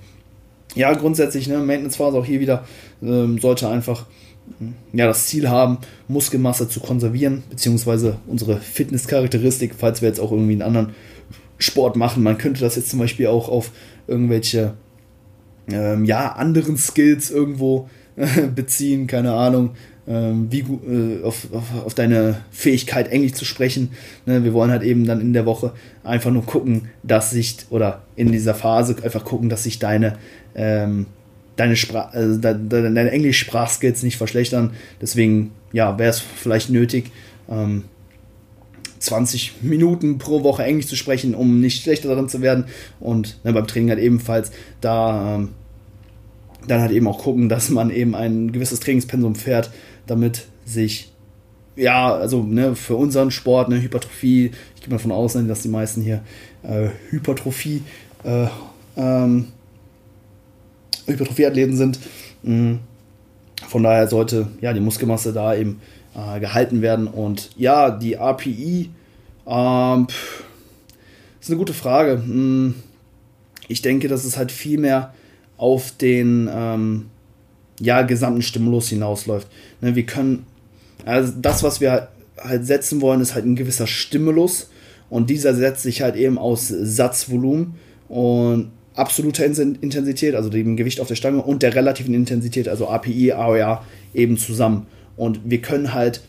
[0.76, 2.66] Ja, grundsätzlich, ne, Maintenance-Phase auch hier wieder
[3.02, 4.06] ähm, sollte einfach
[4.93, 10.54] ja, das Ziel haben, Muskelmasse zu konservieren, beziehungsweise unsere Fitnesscharakteristik, falls wir jetzt auch irgendwie
[10.54, 10.89] einen anderen
[11.58, 12.24] Sport machen.
[12.24, 13.72] Man könnte das jetzt zum Beispiel auch auf
[14.08, 14.74] irgendwelche
[15.68, 17.89] ähm, ja, anderen Skills irgendwo
[18.55, 19.72] beziehen, keine Ahnung,
[20.07, 23.91] ähm, wie, äh, auf, auf, auf, deine Fähigkeit, Englisch zu sprechen.
[24.26, 28.03] Ne, wir wollen halt eben dann in der Woche einfach nur gucken, dass sich, oder
[28.16, 30.18] in dieser Phase einfach gucken, dass sich deine,
[30.55, 31.07] ähm,
[31.55, 34.72] deine, Sprach, äh, deine Englisch-Sprachskills nicht verschlechtern.
[35.01, 37.11] Deswegen, ja, wäre es vielleicht nötig,
[37.49, 37.86] ähm,
[38.99, 42.66] 20 Minuten pro Woche Englisch zu sprechen, um nicht schlechter darin zu werden.
[42.99, 44.51] Und ne, beim Training halt ebenfalls
[44.82, 45.49] da ähm,
[46.68, 49.72] dann halt eben auch gucken, dass man eben ein gewisses Trainingspensum fährt,
[50.07, 51.11] damit sich
[51.76, 55.70] ja, also ne, für unseren Sport, ne, Hypertrophie, ich gehe mal davon aus, dass die
[55.70, 56.24] meisten hier
[56.63, 57.84] äh, Hypertrophie,
[58.24, 58.47] äh,
[58.95, 59.47] ähm,
[61.05, 61.99] Hypertrophie-Athleten sind.
[62.43, 62.80] Mhm.
[63.68, 65.82] Von daher sollte ja die Muskelmasse da eben
[66.16, 67.07] äh, gehalten werden.
[67.07, 68.89] Und ja, die API
[69.47, 70.07] ähm,
[71.39, 72.18] ist eine gute Frage.
[72.18, 72.76] Mhm.
[73.68, 75.13] Ich denke, dass es halt viel mehr
[75.58, 77.06] auf den ähm,
[77.80, 79.47] ja, gesamten Stimulus hinausläuft.
[79.82, 80.45] Ne, wir können,
[81.06, 84.70] also das, was wir halt setzen wollen, ist halt ein gewisser Stimulus.
[85.10, 87.76] Und dieser setzt sich halt eben aus Satzvolumen
[88.10, 93.34] und absoluter Intensität, also dem Gewicht auf der Stange und der relativen Intensität, also API,
[93.34, 94.88] AOR, eben zusammen.
[95.16, 96.22] Und wir können halt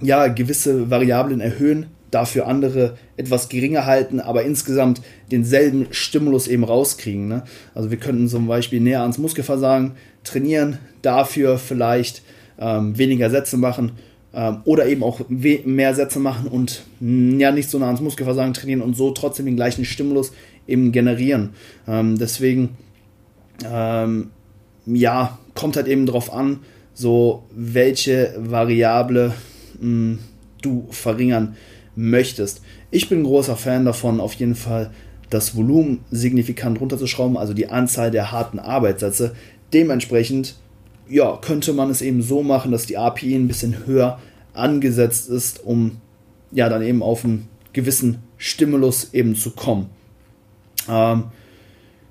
[0.00, 7.28] ja gewisse Variablen erhöhen, dafür andere etwas geringer halten, aber insgesamt denselben Stimulus eben rauskriegen.
[7.28, 7.42] Ne?
[7.74, 9.92] Also wir könnten zum Beispiel näher ans Muskelversagen
[10.22, 12.22] trainieren, dafür vielleicht
[12.58, 13.92] ähm, weniger Sätze machen
[14.32, 18.54] ähm, oder eben auch mehr Sätze machen und mm, ja nicht so nah ans Muskelversagen
[18.54, 20.32] trainieren und so trotzdem den gleichen Stimulus
[20.66, 21.50] eben generieren.
[21.88, 22.76] Ähm, deswegen
[23.64, 24.30] ähm,
[24.86, 26.60] ja kommt halt eben darauf an,
[26.94, 29.34] so welche Variable
[29.80, 30.18] mh, mm,
[30.62, 31.56] du verringern
[31.96, 32.62] möchtest.
[32.90, 34.90] Ich bin großer Fan davon, auf jeden Fall
[35.30, 39.34] das Volumen signifikant runterzuschrauben, also die Anzahl der harten Arbeitssätze.
[39.72, 40.56] Dementsprechend
[41.08, 44.20] ja, könnte man es eben so machen, dass die API ein bisschen höher
[44.52, 46.00] angesetzt ist, um
[46.52, 49.90] ja dann eben auf einen gewissen Stimulus eben zu kommen.
[50.88, 51.24] Ähm,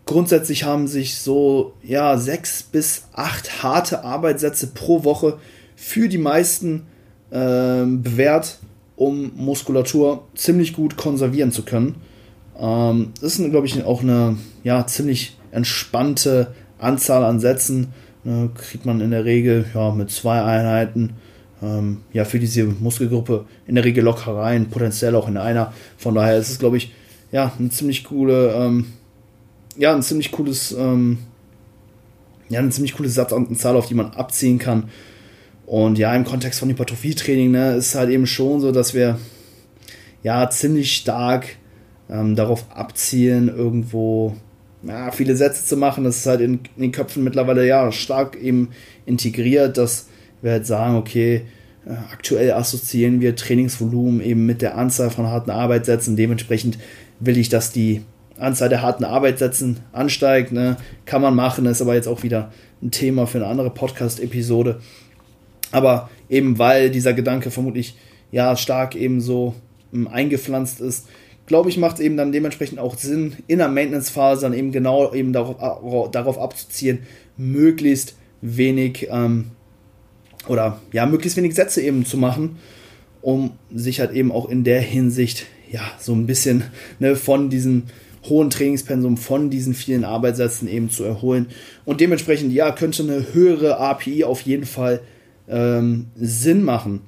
[0.06, 5.40] grundsätzlich haben sich so ja sechs bis acht harte Arbeitssätze pro Woche
[5.76, 6.88] für die meisten
[7.32, 8.60] äh, bewährt,
[8.96, 11.96] um Muskulatur ziemlich gut konservieren zu können.
[12.60, 17.94] Ähm, das ist, glaube ich, auch eine ja, ziemlich entspannte Anzahl an Sätzen.
[18.26, 21.16] Ne, kriegt man in der Regel ja, mit zwei Einheiten
[21.64, 25.74] ähm, ja, für diese Muskelgruppe in der Regel locker rein, potenziell auch in einer.
[25.98, 26.94] Von daher ist es, glaube ich,
[27.32, 28.86] ja, eine ziemlich coole, ähm,
[29.78, 31.20] ja, ein ziemlich cooles, ähm,
[32.50, 34.90] ja, eine ziemlich coole Satzanzahl, auf die man abziehen kann.
[35.74, 39.18] Und ja, im Kontext von Hypertrophietraining ne, ist halt eben schon so, dass wir
[40.22, 41.48] ja ziemlich stark
[42.12, 44.36] ähm, darauf abzielen, irgendwo
[44.84, 46.04] ja, viele Sätze zu machen.
[46.04, 48.70] Das ist halt in, in, den Köpfen mittlerweile ja stark eben
[49.08, 50.10] integriert, dass
[50.44, 51.42] wir halt sagen, okay,
[51.88, 56.16] äh, aktuell assoziieren wir Trainingsvolumen eben mit der Anzahl von harten Arbeitssätzen.
[56.16, 56.78] Dementsprechend
[57.20, 58.04] will ich, dass die
[58.38, 60.52] Anzahl der harten Arbeitssätzen ansteigt.
[60.52, 60.78] Ne?
[61.06, 62.52] Kann man machen, ist aber jetzt auch wieder
[62.84, 64.80] ein Thema für eine andere Podcast-Episode.
[65.74, 67.96] Aber eben weil dieser Gedanke vermutlich
[68.32, 69.56] ja stark eben so
[69.92, 71.08] ähm, eingepflanzt ist,
[71.48, 75.14] glaube ich, macht es eben dann dementsprechend auch Sinn, in der Maintenance-Phase dann eben genau
[75.14, 77.00] eben darauf, darauf abzuziehen,
[77.38, 79.52] möglichst wenig ähm,
[80.48, 82.58] oder ja, möglichst wenig Sätze eben zu machen,
[83.22, 86.66] um sich halt eben auch in der Hinsicht ja so ein bisschen
[87.00, 87.84] ne, von diesem
[88.30, 91.48] hohen Trainingspensum, von diesen vielen Arbeitssätzen eben zu erholen.
[91.84, 95.02] Und dementsprechend, ja, könnte eine höhere API auf jeden Fall
[95.50, 97.02] ähm, Sinn machen.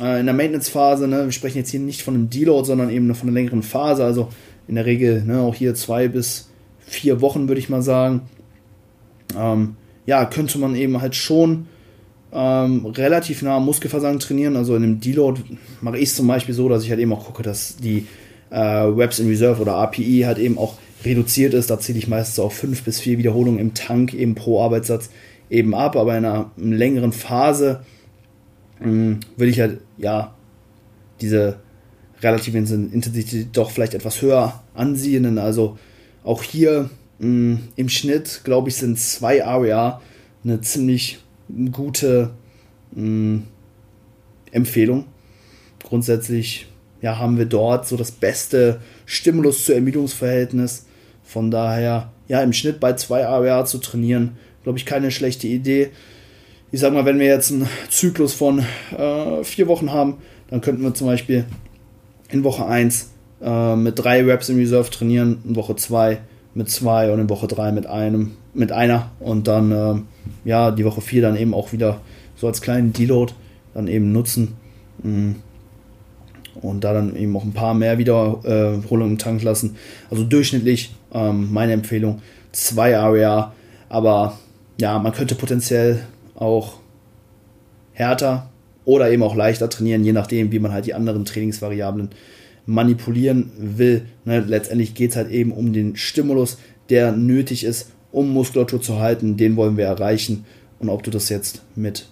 [0.00, 3.14] Äh, in der Maintenance-Phase, ne, wir sprechen jetzt hier nicht von einem Deload, sondern eben
[3.14, 4.28] von einer längeren Phase, also
[4.68, 8.22] in der Regel ne, auch hier zwei bis vier Wochen, würde ich mal sagen.
[9.36, 9.76] Ähm,
[10.06, 11.66] ja, könnte man eben halt schon
[12.32, 14.56] ähm, relativ nah am Muskelversagen trainieren.
[14.56, 15.42] Also in einem Deload
[15.80, 18.06] mache ich es zum Beispiel so, dass ich halt eben auch gucke, dass die
[18.50, 20.74] äh, Reps in Reserve oder API halt eben auch
[21.04, 21.70] reduziert ist.
[21.70, 25.10] Da zähle ich meistens auf fünf bis vier Wiederholungen im Tank eben pro Arbeitssatz
[25.50, 27.84] eben ab, aber in einer längeren Phase
[28.78, 30.34] mh, würde ich halt, ja,
[31.20, 31.60] diese
[32.22, 35.38] relative Intensität doch vielleicht etwas höher ansehen.
[35.38, 35.78] Also
[36.24, 36.88] auch hier
[37.18, 40.00] mh, im Schnitt, glaube ich, sind zwei ARIA
[40.44, 41.18] eine ziemlich
[41.72, 42.30] gute
[42.92, 43.42] mh,
[44.52, 45.06] Empfehlung.
[45.82, 46.66] Grundsätzlich
[47.02, 50.86] ja, haben wir dort so das beste Stimulus zu Ermüdungsverhältnis.
[51.22, 55.90] Von daher, ja, im Schnitt bei zwei ARIA zu trainieren, glaube ich, keine schlechte Idee.
[56.72, 58.64] Ich sag mal, wenn wir jetzt einen Zyklus von
[58.96, 61.44] äh, vier Wochen haben, dann könnten wir zum Beispiel
[62.30, 63.10] in Woche 1
[63.42, 66.18] äh, mit drei Reps im Reserve trainieren, in Woche 2
[66.54, 69.94] mit zwei und in Woche 3 mit einem, mit einer und dann äh,
[70.44, 72.00] ja die Woche 4 dann eben auch wieder
[72.36, 73.32] so als kleinen Deload
[73.74, 74.56] dann eben nutzen.
[75.02, 75.32] Mm.
[76.60, 79.76] Und da dann eben auch ein paar mehr Wiederholungen im Tank lassen.
[80.10, 82.20] Also durchschnittlich ähm, meine Empfehlung
[82.52, 83.52] zwei Area,
[83.88, 84.36] aber
[84.80, 86.00] ja, man könnte potenziell
[86.34, 86.78] auch
[87.92, 88.48] härter
[88.84, 92.08] oder eben auch leichter trainieren, je nachdem, wie man halt die anderen Trainingsvariablen
[92.66, 94.06] manipulieren will.
[94.24, 96.58] Ne, letztendlich geht es halt eben um den Stimulus,
[96.88, 99.36] der nötig ist, um Muskulatur zu halten.
[99.36, 100.46] Den wollen wir erreichen.
[100.78, 102.08] Und ob du das jetzt mit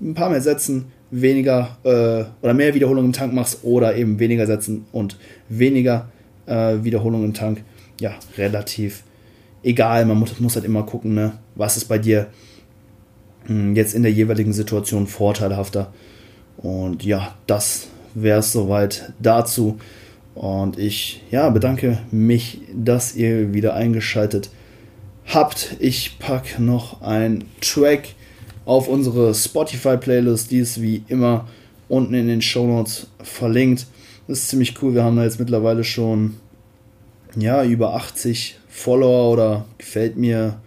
[0.00, 4.46] ein paar mehr Sätzen, weniger äh, oder mehr Wiederholungen im Tank machst oder eben weniger
[4.46, 5.16] Sätzen und
[5.48, 6.10] weniger
[6.46, 7.64] äh, Wiederholungen im Tank,
[7.98, 9.02] ja, relativ
[9.62, 10.04] egal.
[10.06, 12.28] Man muss, muss halt immer gucken, ne, was ist bei dir
[13.46, 15.92] hm, jetzt in der jeweiligen Situation vorteilhafter.
[16.56, 19.78] Und ja, das wäre es soweit dazu.
[20.34, 24.50] Und ich ja, bedanke mich, dass ihr wieder eingeschaltet
[25.26, 25.76] habt.
[25.78, 28.14] Ich packe noch ein Track
[28.64, 31.48] auf unsere Spotify-Playlist, die ist wie immer
[31.88, 33.86] unten in den Show Notes verlinkt.
[34.28, 34.94] Das ist ziemlich cool.
[34.94, 36.36] Wir haben da jetzt mittlerweile schon
[37.36, 40.60] ja, über 80 Follower oder gefällt mir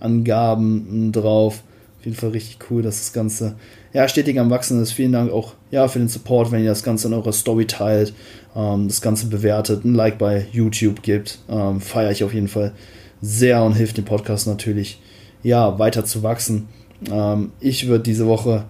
[0.00, 1.62] Angaben drauf.
[1.98, 3.56] Auf jeden Fall richtig cool, dass das Ganze
[3.92, 4.92] ja, stetig am Wachsen ist.
[4.92, 8.14] Vielen Dank auch ja, für den Support, wenn ihr das Ganze in eurer Story teilt,
[8.54, 11.40] ähm, das Ganze bewertet, ein Like bei YouTube gibt.
[11.48, 12.72] Ähm, Feiere ich auf jeden Fall
[13.20, 15.00] sehr und hilft dem Podcast natürlich
[15.42, 16.68] ja, weiter zu wachsen.
[17.10, 18.64] Ähm, ich würde diese Woche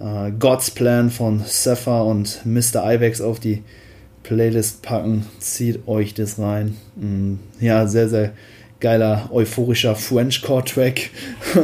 [0.00, 2.82] äh, God's Plan von Sapphire und Mr.
[2.84, 3.62] Ivex auf die
[4.24, 5.26] Playlist packen.
[5.38, 6.76] Zieht euch das rein.
[6.96, 8.32] Mm, ja, sehr, sehr
[8.80, 11.10] geiler, euphorischer Frenchcore-Track.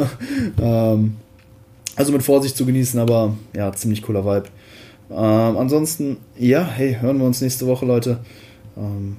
[0.63, 1.17] ähm,
[1.97, 4.49] also mit Vorsicht zu genießen, aber ja, ziemlich cooler Vibe.
[5.11, 8.21] Ähm, ansonsten, ja, hey, hören wir uns nächste Woche, Leute.
[8.77, 9.17] Ähm,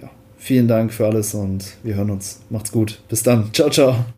[0.00, 2.40] ja, vielen Dank für alles und wir hören uns.
[2.50, 3.00] Macht's gut.
[3.08, 3.52] Bis dann.
[3.52, 4.06] Ciao, ciao.